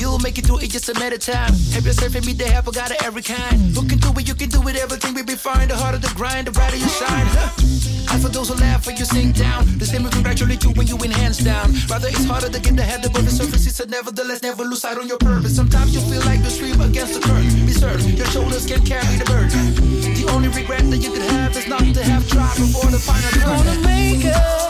You'll 0.00 0.18
make 0.20 0.38
it 0.38 0.46
through 0.46 0.60
it 0.60 0.70
just 0.70 0.88
a 0.88 0.94
matter 0.94 1.16
of 1.16 1.20
time. 1.20 1.52
Help 1.72 1.84
yourself 1.84 2.14
and 2.14 2.24
meet 2.24 2.38
the 2.38 2.46
help, 2.46 2.68
I 2.68 2.70
got 2.70 2.90
every 3.04 3.22
kind. 3.22 3.76
Look 3.76 3.92
into 3.92 4.18
it, 4.18 4.26
you 4.26 4.34
can 4.34 4.48
do 4.48 4.66
it, 4.66 4.76
everything 4.76 5.12
will 5.14 5.26
be 5.26 5.34
fine. 5.34 5.68
The 5.68 5.76
harder 5.76 5.98
the 5.98 6.08
grind, 6.16 6.46
the 6.46 6.52
brighter 6.52 6.78
you 6.78 6.88
shine. 6.88 7.97
And 8.18 8.26
for 8.26 8.32
those 8.32 8.48
who 8.48 8.56
laugh 8.56 8.84
when 8.84 8.96
you 8.96 9.04
sink 9.04 9.36
down, 9.36 9.62
the 9.78 9.86
same 9.86 10.02
will 10.02 10.10
congratulate 10.10 10.64
you 10.64 10.70
when 10.70 10.88
you 10.88 10.96
win 10.96 11.12
hands 11.12 11.38
down. 11.38 11.70
Rather, 11.88 12.08
it's 12.08 12.24
harder 12.24 12.48
to 12.48 12.58
get 12.58 12.74
the 12.74 12.82
head 12.82 13.06
above 13.06 13.24
the 13.24 13.30
surface. 13.30 13.64
It's 13.64 13.78
a 13.78 13.86
nevertheless, 13.86 14.42
never 14.42 14.64
lose 14.64 14.80
sight 14.80 14.98
on 14.98 15.06
your 15.06 15.18
purpose. 15.18 15.54
Sometimes 15.54 15.94
you 15.94 16.00
feel 16.00 16.24
like 16.26 16.40
you 16.40 16.50
stream 16.50 16.80
against 16.80 17.14
the 17.14 17.20
current. 17.20 17.46
Be 17.64 17.70
certain 17.70 18.16
your 18.16 18.26
shoulders 18.26 18.66
can 18.66 18.84
carry 18.84 19.14
the 19.18 19.24
burden. 19.24 19.72
The 20.18 20.26
only 20.34 20.48
regret 20.48 20.82
that 20.90 20.98
you 20.98 21.12
could 21.12 21.30
have 21.30 21.56
is 21.56 21.68
not 21.68 21.78
to 21.78 22.02
have 22.02 22.28
tried 22.28 22.56
before 22.56 22.90
the 22.90 22.98
final. 22.98 23.30
You're 23.38 23.54
gonna 23.54 23.86
make 23.86 24.24
it, 24.24 24.67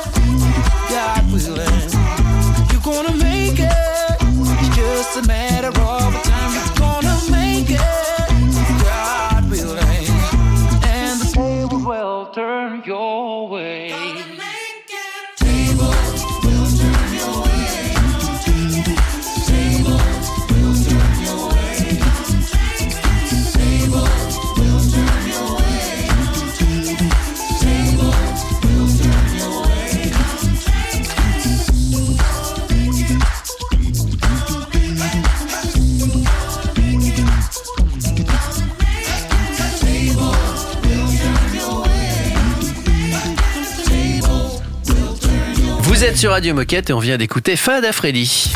Radio 46.39 46.55
Moquette 46.55 46.91
et 46.91 46.93
on 46.93 47.01
vient 47.01 47.17
d'écouter 47.17 47.57
Fada 47.57 47.91
Freddy. 47.91 48.53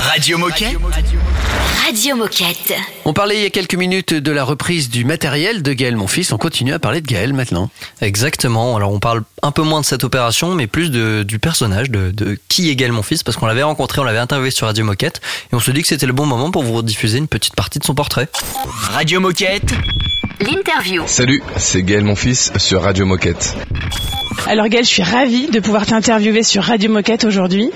Radio. 0.00 0.36
Radio 0.36 0.38
Moquette. 0.80 1.01
On 3.04 3.12
parlait 3.12 3.36
il 3.36 3.42
y 3.42 3.46
a 3.46 3.50
quelques 3.50 3.74
minutes 3.74 4.14
de 4.14 4.30
la 4.30 4.44
reprise 4.44 4.88
du 4.88 5.04
matériel 5.04 5.62
de 5.62 5.72
Gaël, 5.72 5.96
mon 5.96 6.06
fils. 6.06 6.32
On 6.32 6.38
continue 6.38 6.72
à 6.72 6.78
parler 6.78 7.00
de 7.00 7.06
Gaël 7.06 7.32
maintenant. 7.32 7.70
Exactement. 8.00 8.76
Alors 8.76 8.92
on 8.92 9.00
parle 9.00 9.24
un 9.42 9.50
peu 9.50 9.62
moins 9.62 9.80
de 9.80 9.86
cette 9.86 10.04
opération, 10.04 10.54
mais 10.54 10.66
plus 10.66 10.90
de, 10.90 11.24
du 11.24 11.38
personnage, 11.38 11.90
de, 11.90 12.10
de 12.10 12.38
qui 12.48 12.70
est 12.70 12.76
Gaël, 12.76 12.92
mon 12.92 13.02
fils, 13.02 13.22
parce 13.22 13.36
qu'on 13.36 13.46
l'avait 13.46 13.64
rencontré, 13.64 14.00
on 14.00 14.04
l'avait 14.04 14.18
interviewé 14.18 14.50
sur 14.50 14.68
Radio 14.68 14.84
Moquette, 14.84 15.20
et 15.52 15.56
on 15.56 15.60
se 15.60 15.70
dit 15.72 15.82
que 15.82 15.88
c'était 15.88 16.06
le 16.06 16.12
bon 16.12 16.26
moment 16.26 16.50
pour 16.50 16.62
vous 16.62 16.74
rediffuser 16.74 17.18
une 17.18 17.28
petite 17.28 17.56
partie 17.56 17.78
de 17.78 17.84
son 17.84 17.94
portrait. 17.94 18.28
Radio 18.92 19.20
Moquette. 19.20 19.72
L'interview. 20.40 21.02
Salut, 21.06 21.42
c'est 21.56 21.82
Gaël 21.82 22.04
mon 22.04 22.16
fils 22.16 22.52
sur 22.56 22.82
Radio 22.82 23.06
Moquette. 23.06 23.56
Alors 24.46 24.68
Gaël, 24.68 24.84
je 24.84 24.88
suis 24.88 25.02
ravie 25.02 25.46
de 25.46 25.60
pouvoir 25.60 25.86
t'interviewer 25.86 26.42
sur 26.42 26.64
Radio 26.64 26.90
Moquette 26.90 27.24
aujourd'hui. 27.24 27.70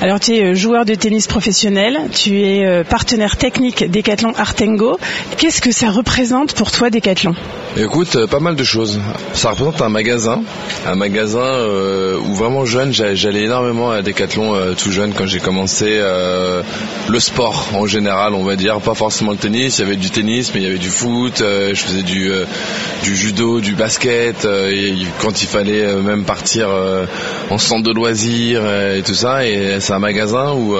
Alors 0.00 0.18
tu 0.18 0.34
es 0.34 0.42
euh, 0.42 0.54
joueur 0.54 0.84
de 0.84 0.94
tennis 0.94 1.26
professionnel, 1.26 1.96
tu 2.12 2.40
es 2.40 2.66
euh, 2.66 2.82
partenaire 2.82 3.36
technique 3.48 3.90
Decathlon 3.90 4.32
Artengo. 4.36 4.98
Qu'est-ce 5.38 5.62
que 5.62 5.72
ça 5.72 5.88
représente 5.90 6.52
pour 6.52 6.70
toi 6.70 6.90
Decathlon? 6.90 7.34
Écoute, 7.78 8.16
euh, 8.16 8.26
pas 8.26 8.40
mal 8.40 8.56
de 8.56 8.64
choses. 8.64 9.00
Ça 9.32 9.50
représente 9.50 9.80
un 9.80 9.88
magasin, 9.88 10.42
un 10.86 10.94
magasin 10.96 11.38
euh, 11.40 12.18
où 12.18 12.34
vraiment 12.34 12.66
jeune, 12.66 12.92
j'a- 12.92 13.14
j'allais 13.14 13.44
énormément 13.44 13.90
à 13.90 14.02
Decathlon 14.02 14.54
euh, 14.54 14.74
tout 14.74 14.92
jeune 14.92 15.12
quand 15.16 15.24
j'ai 15.26 15.38
commencé 15.40 15.86
euh, 15.88 16.62
le 17.08 17.20
sport 17.20 17.68
en 17.74 17.86
général, 17.86 18.34
on 18.34 18.44
va 18.44 18.56
dire, 18.56 18.78
pas 18.80 18.94
forcément 18.94 19.30
le 19.32 19.38
tennis. 19.38 19.78
Il 19.78 19.82
y 19.82 19.84
avait 19.86 19.96
du 19.96 20.10
tennis, 20.10 20.50
mais 20.54 20.60
il 20.60 20.66
y 20.66 20.68
avait 20.68 20.78
du 20.78 20.90
foot. 20.90 21.36
je 21.38 21.74
faisais 21.74 22.02
du 22.02 22.30
judo, 23.02 23.60
du 23.60 23.74
basket. 23.74 24.44
et 24.44 24.94
quand 25.22 25.42
il 25.42 25.46
fallait 25.48 25.94
même 25.94 26.24
partir 26.24 26.68
en 27.48 27.56
centre 27.58 27.82
de 27.88 27.94
loisirs 27.94 28.60
et 28.96 29.02
tout 29.02 29.14
ça. 29.14 29.38
C'est 29.80 29.92
un 29.92 29.98
magasin 29.98 30.52
où, 30.52 30.76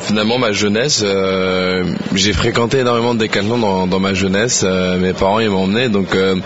finalement 0.00 0.38
ma 0.38 0.52
jeunesse, 0.52 1.02
euh, 1.10 1.84
j'ai 2.14 2.32
fréquenté 2.32 2.78
énormément 2.78 3.14
de 3.14 3.20
décathlon 3.20 3.58
dans, 3.58 3.86
dans 3.86 4.00
ma 4.00 4.14
jeunesse. 4.14 4.62
Euh, 4.64 4.98
mes 4.98 5.12
parents 5.12 5.40
ils 5.40 5.50
m'ont 5.50 5.64
emmené, 5.64 5.88
donc 5.88 6.14
euh, 6.14 6.36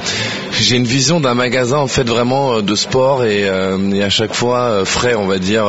j'ai 0.52 0.76
une 0.76 0.84
vision 0.84 1.20
d'un 1.20 1.34
magasin 1.34 1.78
en 1.78 1.86
fait 1.86 2.08
vraiment 2.08 2.62
de 2.62 2.74
sport 2.74 3.24
et, 3.24 3.42
et 3.42 4.02
à 4.02 4.10
chaque 4.10 4.34
fois 4.34 4.84
frais, 4.84 5.14
on 5.14 5.26
va 5.26 5.38
dire. 5.38 5.66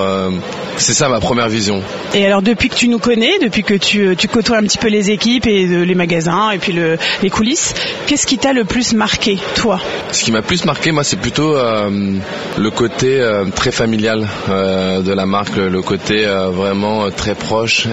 c'est 0.78 0.94
ça 0.94 1.10
ma 1.10 1.20
première 1.20 1.50
vision. 1.50 1.82
Et 2.14 2.26
alors 2.26 2.42
depuis 2.42 2.70
que 2.70 2.76
tu 2.76 2.88
nous 2.88 3.00
connais, 3.00 3.40
depuis 3.40 3.64
que 3.64 3.74
tu, 3.74 4.16
tu 4.16 4.28
côtoies 4.28 4.58
un 4.58 4.64
petit 4.64 4.78
peu 4.78 4.88
les 4.88 5.12
équipes 5.12 5.48
et 5.48 5.66
les 5.66 5.96
magasins 5.96 6.52
et 6.52 6.58
puis 6.60 6.72
le, 6.72 6.98
les 7.24 7.30
coulisses, 7.30 7.74
qu'est-ce 8.06 8.28
qui 8.28 8.38
t'a 8.38 8.54
le 8.54 8.64
plus 8.64 8.94
marqué, 8.94 9.38
toi? 9.56 9.80
Ce 10.12 10.24
qui 10.24 10.32
m'a 10.32 10.42
plus 10.42 10.66
marqué, 10.66 10.92
moi, 10.92 11.04
c'est 11.04 11.20
plutôt 11.20 11.56
le 11.56 12.70
côté 12.70 13.26
très 13.56 13.72
familial 13.72 14.28
de 14.48 15.14
la 15.14 15.26
marque, 15.26 15.56
le, 15.58 15.82
côté 15.82 16.26
vraiment 16.52 17.10
très 17.12 17.36
proche, 17.36 17.88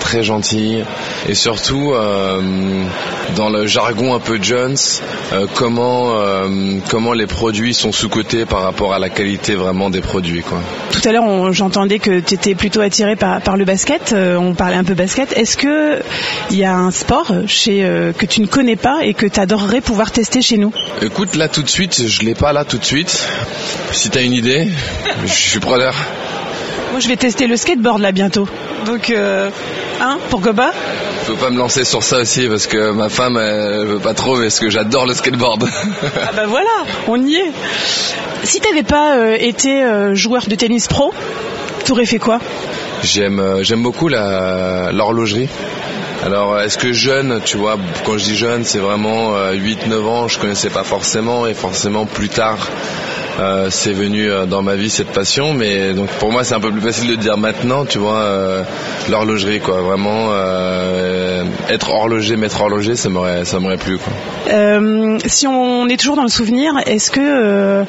très 0.00 0.22
gentil, 0.22 0.29
et 1.28 1.34
surtout 1.34 1.92
euh, 1.92 2.40
dans 3.36 3.48
le 3.48 3.66
jargon 3.66 4.14
un 4.14 4.20
peu 4.20 4.38
Jones, 4.40 4.76
euh, 5.32 5.46
comment 5.54 6.20
euh, 6.20 6.78
comment 6.88 7.12
les 7.12 7.26
produits 7.26 7.74
sont 7.74 7.92
sous-cotés 7.92 8.46
par 8.46 8.62
rapport 8.62 8.94
à 8.94 8.98
la 8.98 9.08
qualité 9.08 9.54
vraiment 9.54 9.90
des 9.90 10.00
produits, 10.00 10.42
quoi. 10.42 10.58
Tout 10.92 11.08
à 11.08 11.12
l'heure, 11.12 11.52
j'entendais 11.52 11.98
que 11.98 12.20
tu 12.20 12.34
étais 12.34 12.54
plutôt 12.54 12.80
attiré 12.80 13.16
par, 13.16 13.40
par 13.40 13.56
le 13.56 13.64
basket. 13.64 14.14
on 14.14 14.54
parlait 14.54 14.76
un 14.76 14.84
peu 14.84 14.94
basket. 14.94 15.36
Est-ce 15.36 15.56
que 15.56 16.00
il 16.50 16.56
y 16.56 16.64
a 16.64 16.76
un 16.76 16.90
sport 16.90 17.32
chez 17.46 17.80
que 18.16 18.26
tu 18.26 18.40
ne 18.40 18.46
connais 18.46 18.76
pas 18.76 19.04
et 19.04 19.14
que 19.14 19.26
tu 19.26 19.40
adorerais 19.40 19.80
pouvoir 19.80 20.12
tester 20.12 20.42
chez 20.42 20.58
nous? 20.58 20.72
Écoute, 21.02 21.34
là 21.36 21.48
tout 21.48 21.62
de 21.62 21.68
suite, 21.68 22.06
je 22.06 22.22
l'ai 22.22 22.34
pas 22.34 22.52
là 22.52 22.64
tout 22.64 22.78
de 22.78 22.84
suite. 22.84 23.26
Si 23.92 24.10
t'as 24.10 24.22
une 24.22 24.32
idée, 24.32 24.68
je 25.26 25.32
suis 25.32 25.60
preneur. 25.60 25.94
Moi, 26.90 26.98
je 26.98 27.08
vais 27.08 27.16
tester 27.16 27.46
le 27.46 27.56
skateboard 27.56 28.00
là 28.00 28.10
bientôt. 28.10 28.48
Donc, 28.84 29.10
euh, 29.10 29.50
hein, 30.00 30.18
pourquoi 30.28 30.54
pas 30.54 30.72
Faut 31.24 31.34
pas 31.34 31.50
me 31.50 31.58
lancer 31.58 31.84
sur 31.84 32.02
ça 32.02 32.18
aussi 32.18 32.48
parce 32.48 32.66
que 32.66 32.90
ma 32.90 33.08
femme 33.08 33.36
elle 33.36 33.86
veut 33.86 33.98
pas 34.00 34.14
trop 34.14 34.36
parce 34.40 34.58
que 34.58 34.70
j'adore 34.70 35.06
le 35.06 35.14
skateboard. 35.14 35.68
Ah 36.02 36.30
bah 36.36 36.46
voilà, 36.48 36.84
on 37.06 37.24
y 37.24 37.36
est. 37.36 37.52
Si 38.42 38.60
t'avais 38.60 38.82
pas 38.82 39.16
euh, 39.16 39.36
été 39.38 39.84
euh, 39.84 40.14
joueur 40.14 40.46
de 40.48 40.54
tennis 40.56 40.88
pro, 40.88 41.12
t'aurais 41.84 42.06
fait 42.06 42.18
quoi? 42.18 42.40
J'aime 43.04 43.38
euh, 43.38 43.62
j'aime 43.62 43.82
beaucoup 43.82 44.08
la 44.08 44.90
l'horlogerie. 44.92 45.48
Alors 46.24 46.60
est-ce 46.60 46.76
que 46.76 46.92
jeune, 46.92 47.40
tu 47.44 47.56
vois, 47.56 47.78
quand 48.04 48.18
je 48.18 48.24
dis 48.24 48.36
jeune, 48.36 48.64
c'est 48.64 48.78
vraiment 48.78 49.34
8-9 49.52 50.02
ans, 50.02 50.28
je 50.28 50.38
connaissais 50.38 50.68
pas 50.68 50.84
forcément 50.84 51.46
et 51.46 51.54
forcément 51.54 52.04
plus 52.04 52.28
tard 52.28 52.58
euh, 53.40 53.68
c'est 53.70 53.92
venu 53.92 54.30
euh, 54.30 54.44
dans 54.44 54.60
ma 54.60 54.74
vie 54.74 54.90
cette 54.90 55.12
passion 55.12 55.54
mais 55.54 55.94
donc 55.94 56.08
pour 56.18 56.30
moi 56.30 56.44
c'est 56.44 56.54
un 56.54 56.60
peu 56.60 56.70
plus 56.70 56.82
facile 56.82 57.08
de 57.08 57.14
dire 57.14 57.38
maintenant 57.38 57.86
tu 57.86 57.98
vois 57.98 58.20
euh, 58.20 58.62
l'horlogerie 59.08 59.60
quoi. 59.60 59.80
Vraiment 59.80 60.30
être 61.70 61.90
horloger 61.90 62.36
maître 62.36 62.60
horloger 62.60 62.96
ça 62.96 63.08
m'aurait 63.08 63.44
ça 63.44 63.58
plu 63.78 63.98
quoi. 63.98 64.12
Si 65.26 65.46
on 65.46 65.88
est 65.88 65.96
toujours 65.96 66.16
dans 66.16 66.22
le 66.22 66.28
souvenir, 66.28 66.72
est-ce 66.86 67.10
que 67.10 67.84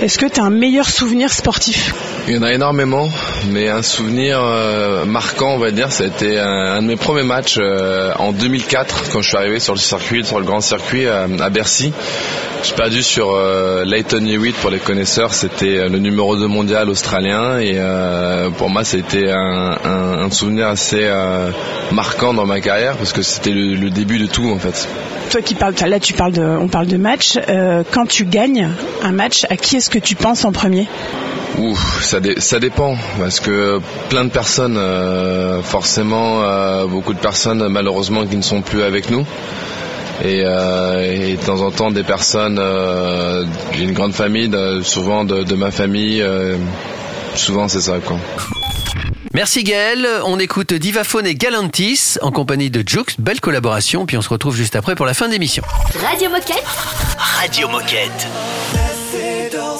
est-ce 0.00 0.18
que 0.18 0.26
t'as 0.26 0.42
un 0.42 0.50
meilleur 0.50 0.88
souvenir 0.88 1.32
sportif 1.32 1.94
Il 2.26 2.34
y 2.34 2.38
en 2.38 2.42
a 2.42 2.52
énormément, 2.52 3.08
mais 3.50 3.68
un 3.68 3.82
souvenir 3.82 4.40
euh, 4.42 5.04
marquant, 5.04 5.54
on 5.54 5.58
va 5.58 5.70
dire, 5.70 5.92
ça 5.92 6.04
a 6.04 6.06
été 6.08 6.38
un, 6.38 6.46
un 6.76 6.82
de 6.82 6.86
mes 6.88 6.96
premiers 6.96 7.22
matchs 7.22 7.58
euh, 7.60 8.12
en 8.18 8.32
2004, 8.32 9.10
quand 9.12 9.20
je 9.22 9.28
suis 9.28 9.36
arrivé 9.36 9.60
sur 9.60 9.74
le 9.74 9.78
circuit, 9.78 10.24
sur 10.24 10.38
le 10.40 10.44
grand 10.46 10.60
circuit 10.60 11.06
euh, 11.06 11.26
à 11.40 11.50
Bercy. 11.50 11.92
J'ai 12.64 12.74
perdu 12.74 13.02
sur 13.02 13.36
Leighton 13.84 14.24
Hewitt, 14.24 14.54
pour 14.54 14.70
les 14.70 14.78
connaisseurs, 14.78 15.34
c'était 15.34 15.88
le 15.88 15.98
numéro 15.98 16.36
2 16.36 16.46
mondial 16.46 16.88
australien, 16.90 17.58
et 17.58 17.76
pour 18.56 18.70
moi, 18.70 18.84
ça 18.84 18.98
a 18.98 19.00
été 19.00 19.32
un, 19.32 19.76
un- 19.84 20.18
un 20.26 20.30
souvenir 20.30 20.68
assez 20.68 21.10
marquant 21.90 22.32
dans 22.34 22.46
ma 22.46 22.60
carrière, 22.60 22.96
parce 22.98 23.12
que 23.12 23.22
c'était 23.22 23.50
le, 23.50 23.74
le 23.74 23.90
début 23.90 24.20
de 24.20 24.26
tout, 24.28 24.48
en 24.48 24.60
fait. 24.60 24.86
Toi 25.32 25.40
qui 25.42 25.56
parles, 25.56 25.74
là 25.88 25.98
tu 25.98 26.12
parles 26.12 26.32
de, 26.34 26.42
on 26.42 26.68
parle 26.68 26.86
de 26.86 26.96
match. 26.98 27.36
Quand 27.90 28.06
tu 28.06 28.24
gagnes 28.26 28.68
un 29.02 29.12
match, 29.12 29.44
à 29.50 29.56
qui 29.56 29.74
est-ce 29.78 29.90
que 29.92 29.98
tu 29.98 30.14
penses 30.16 30.44
en 30.44 30.52
premier 30.52 30.88
Ouh, 31.58 31.76
ça, 32.00 32.18
dé- 32.18 32.40
ça 32.40 32.58
dépend 32.58 32.96
parce 33.18 33.38
que 33.38 33.78
plein 34.08 34.24
de 34.24 34.30
personnes, 34.30 34.76
euh, 34.78 35.62
forcément, 35.62 36.42
euh, 36.42 36.86
beaucoup 36.86 37.12
de 37.12 37.18
personnes 37.18 37.68
malheureusement 37.68 38.26
qui 38.26 38.36
ne 38.36 38.42
sont 38.42 38.62
plus 38.62 38.82
avec 38.82 39.10
nous. 39.10 39.26
Et, 40.24 40.42
euh, 40.46 41.30
et 41.30 41.36
de 41.36 41.42
temps 41.44 41.60
en 41.60 41.70
temps 41.70 41.90
des 41.90 42.04
personnes, 42.04 42.58
euh, 42.58 43.44
j'ai 43.74 43.84
une 43.84 43.92
grande 43.92 44.14
famille, 44.14 44.48
de- 44.48 44.80
souvent 44.82 45.24
de, 45.24 45.42
de 45.42 45.54
ma 45.54 45.70
famille, 45.70 46.22
euh, 46.22 46.56
souvent 47.34 47.68
c'est 47.68 47.80
ça 47.82 47.98
quoi. 47.98 48.16
Merci 49.34 49.62
Gaël. 49.64 50.06
On 50.24 50.38
écoute 50.38 50.72
Divaphone 50.74 51.26
et 51.26 51.34
Galantis 51.34 52.16
en 52.22 52.30
compagnie 52.30 52.70
de 52.70 52.82
Jux. 52.86 53.16
Belle 53.18 53.40
collaboration. 53.40 54.04
Puis 54.06 54.16
on 54.18 54.22
se 54.22 54.28
retrouve 54.28 54.54
juste 54.56 54.76
après 54.76 54.94
pour 54.94 55.06
la 55.06 55.14
fin 55.14 55.28
d'émission. 55.28 55.62
Radio 56.06 56.28
Moquette. 56.30 56.64
Radio 57.40 57.68
Moquette. 57.68 58.26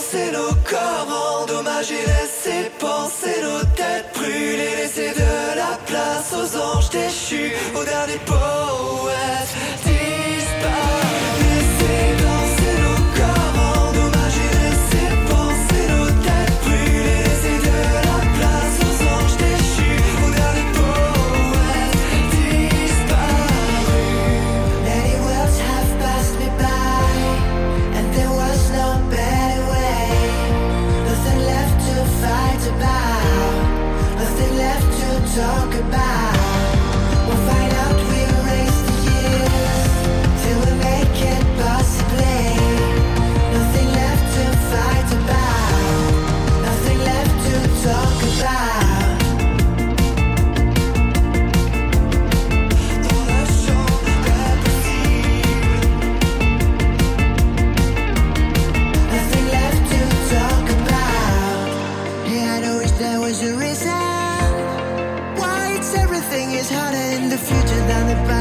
Danser 0.03 0.33
nos 0.33 0.55
corps 0.69 1.43
endommagés, 1.43 1.95
laissez 1.95 2.71
penser 2.81 3.41
nos 3.43 3.65
têtes 3.77 4.07
brûlées, 4.15 4.77
laissez 4.77 5.11
de 5.11 5.57
la 5.57 5.79
place 5.87 6.33
aux 6.33 6.57
anges 6.59 6.91
déchus, 6.91 7.53
aux 7.75 7.85
derniers 7.85 8.19
poètes 8.27 8.72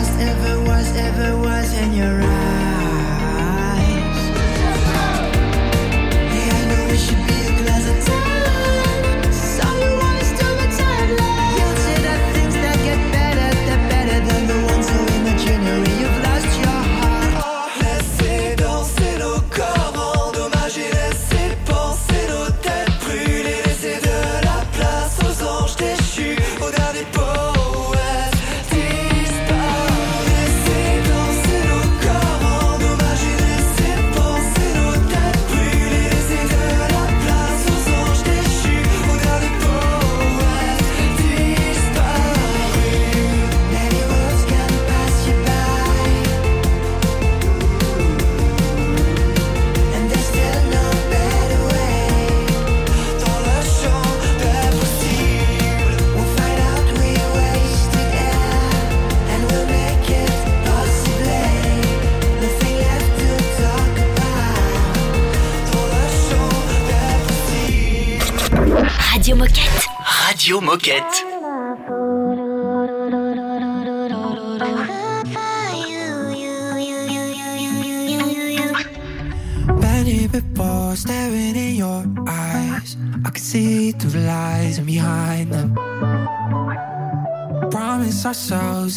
past 0.02 0.20
ever 0.20 0.60
was, 0.64 0.96
ever 0.96 1.38
was 1.38 1.74
in 1.74 1.94
your 1.94 2.22
eyes. 2.24 2.61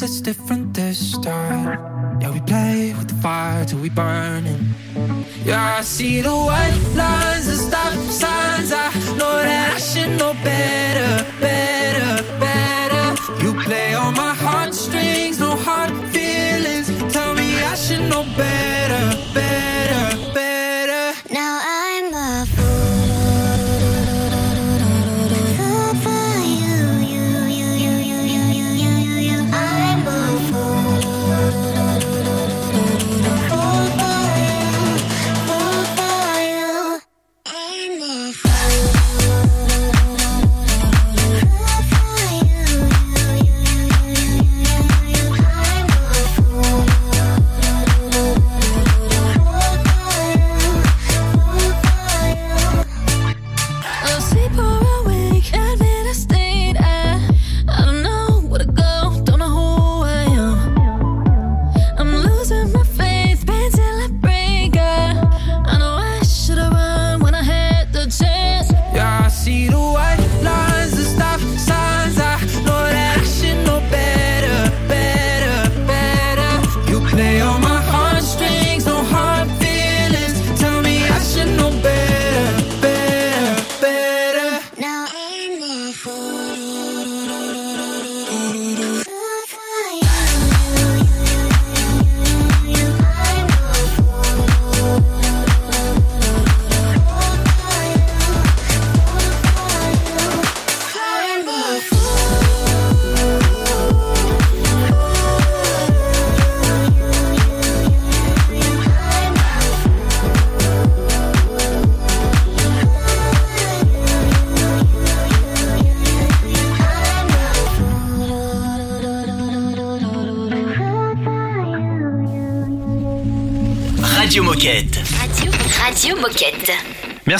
It's 0.04 0.20
different 0.20 0.43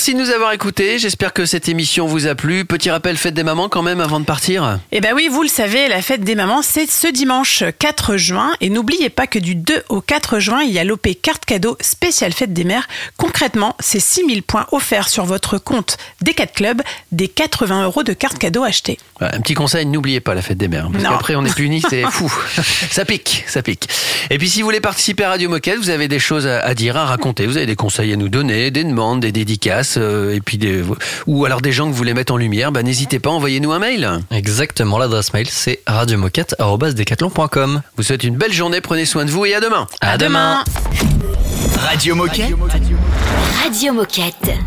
Merci 0.07 0.17
de 0.17 0.21
nous 0.23 0.35
avoir 0.35 0.53
écoutés. 0.53 0.99
J'espère 0.99 1.33
que 1.33 1.47
cette 1.47 1.67
émission 1.67 2.07
vous 2.07 2.27
a 2.27 2.35
plu. 2.35 2.67
Petit 2.67 2.91
rappel, 2.91 3.17
fête 3.17 3.33
des 3.33 3.43
mamans 3.43 3.71
quand 3.71 3.81
même 3.81 4.03
avant 4.03 4.21
de 4.21 4.27
partir. 4.27 4.79
Eh 4.93 5.01
ben 5.01 5.15
oui, 5.15 5.29
vous 5.33 5.41
le 5.43 5.49
savez, 5.49 5.89
la 5.89 6.03
fête 6.03 6.21
des 6.21 6.35
mamans, 6.35 6.61
c'est 6.61 6.91
ce 6.91 7.07
dimanche 7.11 7.65
4 7.79 8.19
juin. 8.19 8.53
Et 8.61 8.69
n'oubliez 8.69 9.09
pas 9.09 9.27
que 9.27 9.39
du 9.39 9.55
2 9.55 9.85
au 9.89 10.03
4 10.03 10.41
juin, 10.41 10.61
il 10.63 10.73
y 10.73 10.79
a 10.79 10.85
l'OP 10.85 11.09
carte 11.23 11.47
cadeau 11.47 11.79
spéciale 11.81 12.35
fête 12.35 12.53
des 12.53 12.65
mères. 12.65 12.87
Concrètement, 13.17 13.77
c'est 13.81 13.99
6000 13.99 14.43
points 14.43 14.67
offerts 14.73 15.09
sur 15.09 15.25
votre 15.25 15.57
compte 15.57 15.97
des 16.21 16.35
4 16.35 16.53
clubs, 16.53 16.83
des 17.11 17.29
80 17.29 17.85
euros 17.85 18.03
de 18.03 18.13
carte 18.13 18.37
cadeau 18.39 18.63
achetées. 18.63 18.99
Voilà, 19.19 19.37
un 19.37 19.41
petit 19.41 19.55
conseil, 19.55 19.87
n'oubliez 19.87 20.21
pas 20.21 20.35
la 20.35 20.43
fête 20.43 20.59
des 20.59 20.69
mères. 20.69 20.91
Parce 20.93 21.03
Non. 21.03 21.11
qu'après, 21.13 21.35
on 21.35 21.47
est 21.47 21.55
puni, 21.55 21.83
c'est 21.89 22.03
fou. 22.11 22.31
ça 22.91 23.07
pique, 23.07 23.45
ça 23.47 23.63
pique. 23.63 23.89
Et 24.29 24.37
puis, 24.37 24.51
si 24.51 24.61
vous 24.61 24.67
voulez 24.67 24.81
participer 24.81 25.25
à 25.25 25.31
Radio 25.31 25.49
Moquette, 25.49 25.79
vous 25.79 25.89
avez 25.89 26.09
des 26.09 26.19
choses 26.19 26.47
à 26.47 26.75
dire, 26.75 26.99
à 26.99 27.07
raconter. 27.07 27.47
Vous 27.47 27.57
avez 27.57 27.65
des 27.65 27.77
conseils 27.77 28.13
à 28.13 28.17
nous 28.17 28.29
donner, 28.29 28.71
des 28.71 28.85
demandes, 28.85 29.21
des 29.21 29.33
dédicaces, 29.33 29.94
euh, 29.97 30.35
et 30.35 30.41
puis 30.41 30.59
des, 30.59 30.83
ou 31.27 31.45
alors 31.45 31.61
des 31.61 31.73
gens 31.73 31.87
que 31.87 31.91
vous 31.91 31.97
voulez 31.97 32.15
mettre 32.15 32.33
en 32.33 32.37
lumière. 32.37 32.73
Bah, 32.73 32.83
n'hésitez 32.83 33.19
pas, 33.19 33.31
envoyez-nous 33.31 33.73
un 33.73 33.79
mail. 33.79 34.09
Exactement, 34.31 34.99
l'adresse 34.99 35.33
mail 35.33 35.49
c'est 35.49 35.81
radiomoquette.decathlon.com. 35.87 37.83
Vous 37.97 38.03
souhaite 38.03 38.25
une 38.25 38.37
belle 38.37 38.53
journée, 38.53 38.81
prenez 38.81 39.05
soin 39.05 39.25
de 39.25 39.31
vous 39.31 39.45
et 39.47 39.55
à 39.55 39.61
demain. 39.61 39.87
À 40.01 40.19
demain. 40.19 40.65
Radio 41.79 42.15
Moquette. 42.15 42.55
Radio 43.63 43.93
Moquette. 43.93 44.59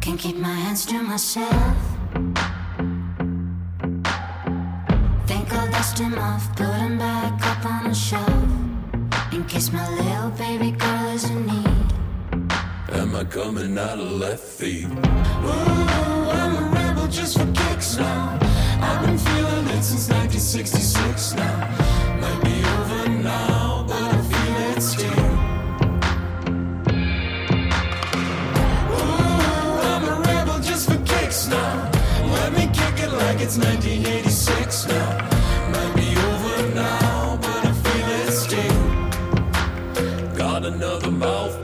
Can't 0.00 0.18
keep 0.18 0.38
my 0.38 0.48
hands 0.48 0.84
to 0.86 1.02
myself. 1.02 1.48
Think 5.26 5.52
I'll 5.54 5.70
dust 5.70 5.98
him 5.98 6.14
off, 6.18 6.54
put 6.56 6.66
him 6.66 6.98
back 6.98 7.32
up 7.46 7.64
on 7.64 7.86
a 7.90 7.94
shelf. 7.94 8.20
In 9.32 9.44
case 9.44 9.72
my 9.72 9.88
little 9.96 10.30
baby 10.36 10.72
girl 10.72 11.08
is 11.14 11.24
in 11.30 11.46
need. 11.46 11.63
Am 13.14 13.20
coming 13.26 13.78
out 13.78 14.00
of 14.00 14.10
left 14.10 14.42
field? 14.42 14.90
Ooh, 14.90 14.98
I'm 14.98 16.56
a 16.56 16.62
rebel 16.74 17.06
just 17.06 17.38
for 17.38 17.46
kicks 17.52 17.96
now. 17.96 18.36
I've 18.82 19.06
been 19.06 19.16
feeling 19.16 19.68
it 19.68 19.84
since 19.84 20.08
1966 20.10 21.34
now. 21.34 21.68
Might 22.20 22.42
be 22.42 22.64
over 22.74 23.08
now, 23.22 23.84
but 23.86 24.02
I 24.02 24.20
feel 24.20 24.56
it 24.66 24.82
still. 24.82 25.30
Ooh, 28.98 29.78
I'm 29.92 30.04
a 30.08 30.20
rebel 30.26 30.58
just 30.58 30.90
for 30.90 30.98
kicks 31.04 31.46
now. 31.46 31.88
Let 32.24 32.52
me 32.52 32.66
kick 32.66 32.98
it 32.98 33.12
like 33.12 33.40
it's 33.40 33.56
1986 33.56 34.88
now. 34.88 35.18
Might 35.70 35.94
be 35.94 36.16
over 36.16 36.66
now, 36.74 37.36
but 37.40 37.64
I 37.64 37.72
feel 37.84 38.08
it 38.26 38.32
still. 38.32 38.74
Got 40.36 40.64
another 40.64 41.12
mouth 41.12 41.63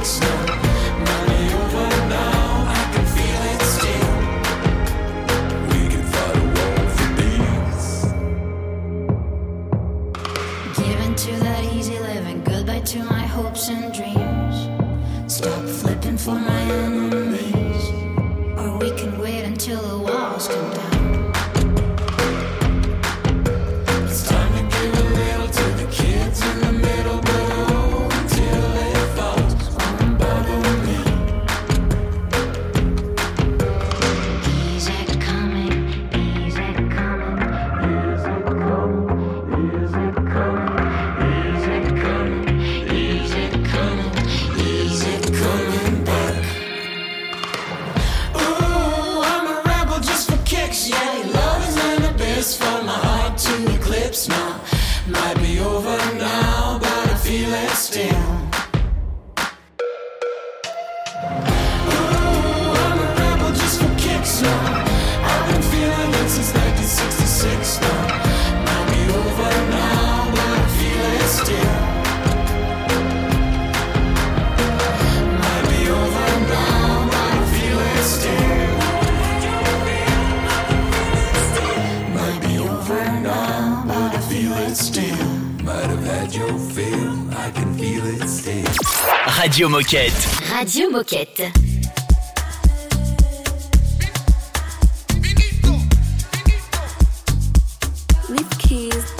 It's 0.00 0.29
Radio 89.60 89.76
Moquette. 89.76 90.48
Radio 90.48 90.88
Moquette. 90.88 91.52
Leave 98.30 98.58
keys. 98.58 99.14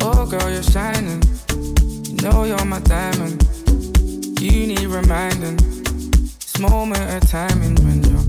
Oh, 0.00 0.26
girl, 0.26 0.50
you're 0.50 0.64
shining. 0.64 1.22
You 2.02 2.14
know 2.22 2.42
you're 2.42 2.64
my 2.64 2.80
diamond. 2.80 3.40
You 4.40 4.66
need 4.66 4.80
reminding. 4.80 5.58
This 6.40 6.58
moment 6.58 7.22
of 7.22 7.30
timing 7.30 7.76
when 7.84 8.02
your 8.02 8.27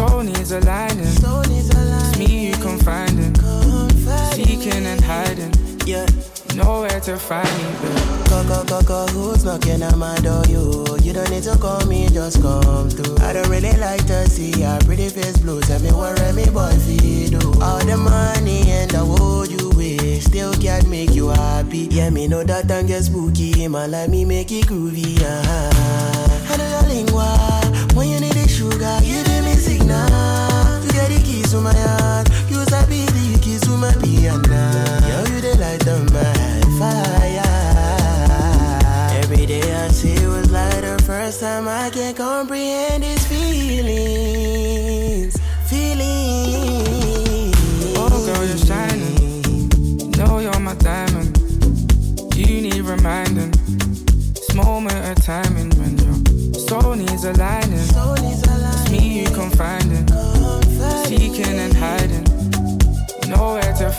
soul 0.00 0.22
needs 0.22 0.50
aligning. 0.50 1.06
It's 1.06 2.18
me 2.18 2.48
you 2.48 2.52
can 2.54 2.78
confiding. 2.78 3.34
Seeking 4.32 4.86
and 4.86 5.00
hiding. 5.00 5.52
Yeah. 5.86 6.06
Nowhere 6.56 7.00
to 7.00 7.16
find 7.16 7.46
me. 7.46 8.00
Go, 8.28 8.42
go, 8.48 8.64
go, 8.64 8.82
go, 8.82 9.06
who's 9.12 9.44
knocking 9.44 9.82
at 9.82 9.96
my 9.96 10.16
door? 10.16 10.42
You, 10.48 10.84
you 11.00 11.12
don't 11.12 11.30
need 11.30 11.44
to 11.44 11.56
call 11.56 11.84
me, 11.86 12.08
just 12.08 12.42
come 12.42 12.90
through. 12.90 13.18
I 13.24 13.32
don't 13.32 13.48
really 13.48 13.76
like 13.78 14.04
to 14.06 14.28
see 14.28 14.50
your 14.60 14.78
pretty 14.80 15.08
face 15.10 15.38
blue. 15.38 15.60
Tell 15.60 15.80
me 15.80 15.92
what 15.92 16.18
Remy 16.18 16.50
boy 16.50 16.72
feel 16.86 17.38
do. 17.38 17.62
All 17.62 17.78
the 17.78 17.96
money 17.96 18.62
and 18.70 18.90
the 18.90 19.04
world 19.04 19.50
you 19.50 19.70
wish 19.76 20.24
still 20.24 20.52
can't 20.54 20.88
make 20.88 21.14
you 21.14 21.28
happy. 21.28 21.86
Yeah, 21.90 22.10
me 22.10 22.26
know 22.26 22.42
that 22.42 22.70
and 22.70 22.88
get 22.88 23.04
spooky. 23.04 23.68
Man, 23.68 23.92
like 23.92 24.10
me 24.10 24.24
make 24.24 24.50
it 24.50 24.66
groovy. 24.66 25.20
Uh-huh. 25.22 26.52
I 26.52 26.56
know 26.56 26.68
your 26.68 26.82
lingua. 26.88 27.60
When 27.94 28.08
you 28.08 28.18
need 28.18 28.32
the 28.32 28.48
sugar, 28.48 28.98
you 29.02 29.22
You 29.90 30.92
get 30.92 31.08
the 31.10 31.20
keys 31.24 31.50
to 31.52 31.60
my 31.60 31.74
heart. 31.74 32.28
You 32.48 32.64
sabi 32.66 33.06
the 33.06 33.38
keys 33.42 33.62
to 33.62 33.70
my 33.70 33.92
piano. 34.02 34.62
Yo, 35.08 35.18
you 35.30 35.40
the 35.40 35.56
light 35.58 35.84
my 36.14 36.32
fire. 36.78 37.42
Every 39.22 39.46
day 39.46 39.62
I 39.62 39.88
see 39.88 40.26
was 40.26 40.50
like 40.50 40.82
the 40.82 41.02
first 41.04 41.40
time 41.40 41.68
I 41.68 41.90
can 41.90 42.14
comprehend 42.14 43.04
feelings. 43.04 43.39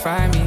Find 0.02 0.34
me, 0.34 0.42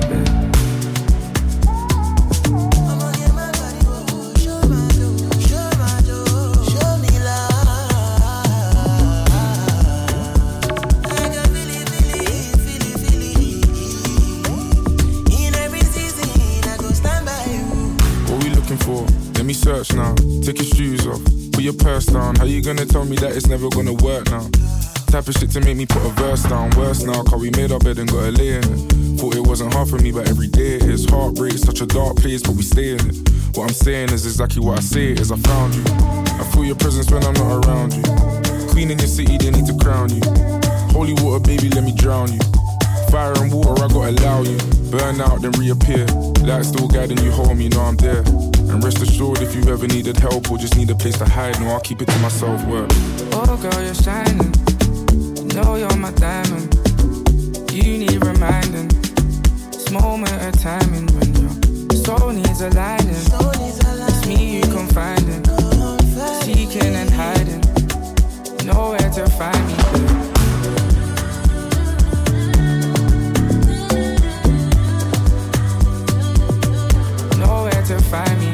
for? 18.86 19.06
Let 19.36 19.46
me 19.46 19.54
search 19.54 19.94
now. 19.94 20.16
Take 20.44 20.58
your 20.58 20.66
shoes 20.66 21.08
off. 21.08 21.24
Put 21.54 21.64
your 21.64 21.74
purse 21.74 22.08
down. 22.08 22.36
How 22.36 22.44
you 22.44 22.62
gonna 22.62 22.86
tell 22.86 23.06
me 23.06 23.16
that 23.18 23.36
it's 23.36 23.48
never 23.48 23.70
gonna 23.70 23.94
work 23.94 24.30
now? 24.30 24.65
Type 25.16 25.30
of 25.30 25.36
shit 25.36 25.52
to 25.52 25.62
make 25.62 25.78
me 25.78 25.86
put 25.86 26.04
a 26.04 26.10
verse 26.10 26.44
down. 26.44 26.72
Worse 26.72 27.04
now, 27.04 27.24
cause 27.24 27.40
we 27.40 27.50
made 27.52 27.72
our 27.72 27.80
bed 27.80 28.00
and 28.00 28.12
got 28.12 28.26
a 28.28 28.32
lay 28.32 28.56
in 28.56 28.64
it. 28.66 29.18
Thought 29.18 29.38
it 29.38 29.48
wasn't 29.48 29.74
hard 29.74 29.88
for 29.88 29.98
me, 29.98 30.12
but 30.12 30.28
every 30.28 30.50
day 30.50 30.76
it 30.76 30.84
is. 30.84 31.06
Heartbreak, 31.06 31.54
such 31.54 31.80
a 31.80 31.86
dark 31.86 32.18
place, 32.18 32.42
but 32.42 32.52
we 32.52 32.64
stay 32.64 32.92
in 32.92 33.00
it. 33.00 33.30
What 33.56 33.70
I'm 33.70 33.74
saying 33.74 34.12
is 34.12 34.26
exactly 34.26 34.62
what 34.62 34.78
I 34.78 34.82
say 34.82 35.14
is 35.14 35.32
I 35.32 35.38
found 35.38 35.74
you. 35.74 35.84
I 35.88 36.44
feel 36.52 36.66
your 36.66 36.76
presence 36.76 37.10
when 37.10 37.24
I'm 37.24 37.34
not 37.36 37.66
around 37.66 37.94
you. 37.94 38.04
Queen 38.68 38.92
in 38.92 39.00
your 39.00 39.08
city, 39.08 39.38
they 39.38 39.52
need 39.52 39.66
to 39.68 39.78
crown 39.78 40.10
you. 40.12 40.20
Holy 40.92 41.14
water, 41.24 41.40
baby, 41.40 41.70
let 41.70 41.86
me 41.86 41.96
drown 41.96 42.34
you. 42.34 42.40
Fire 43.10 43.32
and 43.40 43.54
water, 43.54 43.86
I 43.86 43.88
gotta 43.88 44.20
allow 44.20 44.42
you. 44.42 44.58
Burn 44.92 45.22
out, 45.22 45.42
then 45.42 45.52
reappear. 45.52 46.06
Light 46.44 46.66
still 46.66 46.90
guiding 46.90 47.24
you 47.24 47.32
home, 47.32 47.62
you 47.62 47.70
know 47.70 47.88
I'm 47.88 47.96
there. 47.96 48.20
And 48.68 48.84
rest 48.84 49.02
assured, 49.02 49.42
if 49.42 49.56
you 49.56 49.64
ever 49.72 49.88
needed 49.88 50.18
help 50.18 50.52
or 50.52 50.58
just 50.58 50.76
need 50.76 50.90
a 50.90 50.96
place 50.96 51.18
to 51.20 51.26
hide, 51.26 51.58
no, 51.62 51.68
I'll 51.68 51.80
keep 51.80 52.02
it 52.02 52.10
to 52.10 52.20
myself. 52.20 52.62
Work. 52.68 52.90
Oh, 53.32 53.58
girl, 53.62 53.82
you're 53.82 53.96
shining. 53.96 54.55
Know 55.56 55.76
you're 55.76 55.96
my 55.96 56.12
diamond. 56.12 56.76
You 57.72 57.98
need 57.98 58.26
reminding. 58.26 58.90
This 59.72 59.90
moment 59.90 60.34
of 60.44 60.60
timing 60.62 61.08
when 61.16 61.34
your 61.36 61.50
soul 62.04 62.32
needs 62.34 62.60
aligning. 62.60 63.16
It's 63.16 64.28
me 64.28 64.58
you 64.58 64.64
confiding. 64.64 65.46
Seeking 66.44 66.94
and 66.96 67.10
hiding. 67.10 67.64
Nowhere 68.66 69.10
to 69.12 69.30
find 69.40 69.68
me. 69.68 69.76
Nowhere 77.40 77.84
to 77.84 78.00
find 78.12 78.40
me, 78.42 78.45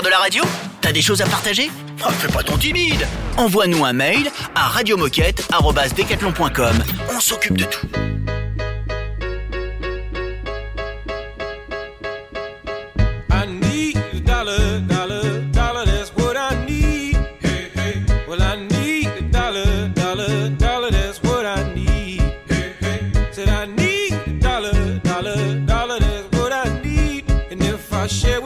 faire 0.00 0.02
de 0.02 0.10
la 0.10 0.18
radio 0.18 0.44
T'as 0.80 0.92
des 0.92 1.02
choses 1.02 1.20
à 1.20 1.26
partager 1.26 1.70
oh, 2.04 2.10
Fais 2.10 2.28
pas 2.28 2.42
ton 2.42 2.56
timide. 2.56 3.06
Envoie-nous 3.36 3.84
un 3.84 3.92
mail 3.92 4.30
à 4.54 4.68
radiomoquette.com. 4.68 6.84
On 7.14 7.20
s'occupe 7.20 7.58
de 7.58 7.64
tout. 7.64 7.86
I 28.12 28.39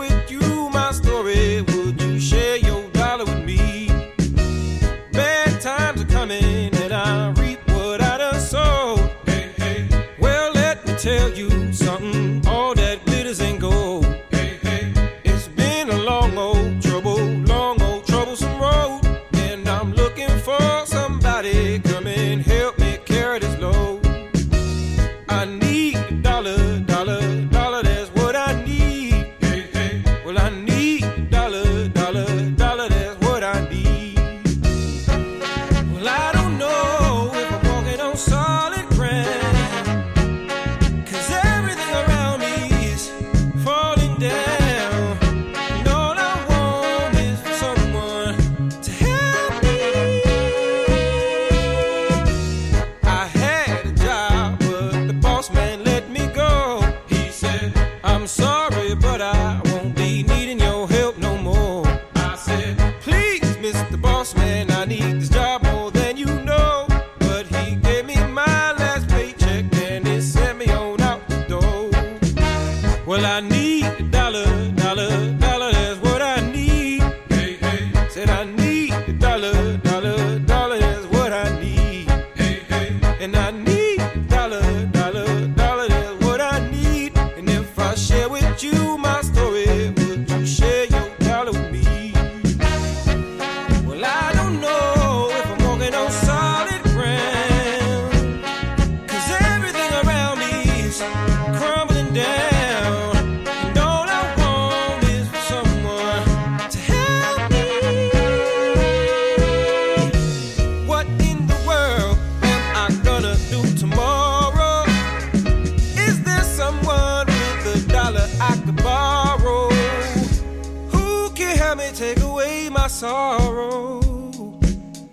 sorrow. 123.05 124.01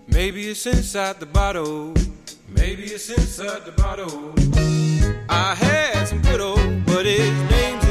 Maybe 0.08 0.48
it's 0.48 0.66
inside 0.66 1.20
the 1.20 1.26
bottle. 1.26 1.94
Maybe 2.48 2.84
it's 2.84 3.10
inside 3.10 3.66
the 3.66 3.74
bottle. 3.74 4.34
I 5.28 5.54
had 5.56 6.06
some 6.06 6.22
good 6.22 6.40
old 6.40 6.86
buddies, 6.86 7.38
names. 7.52 7.91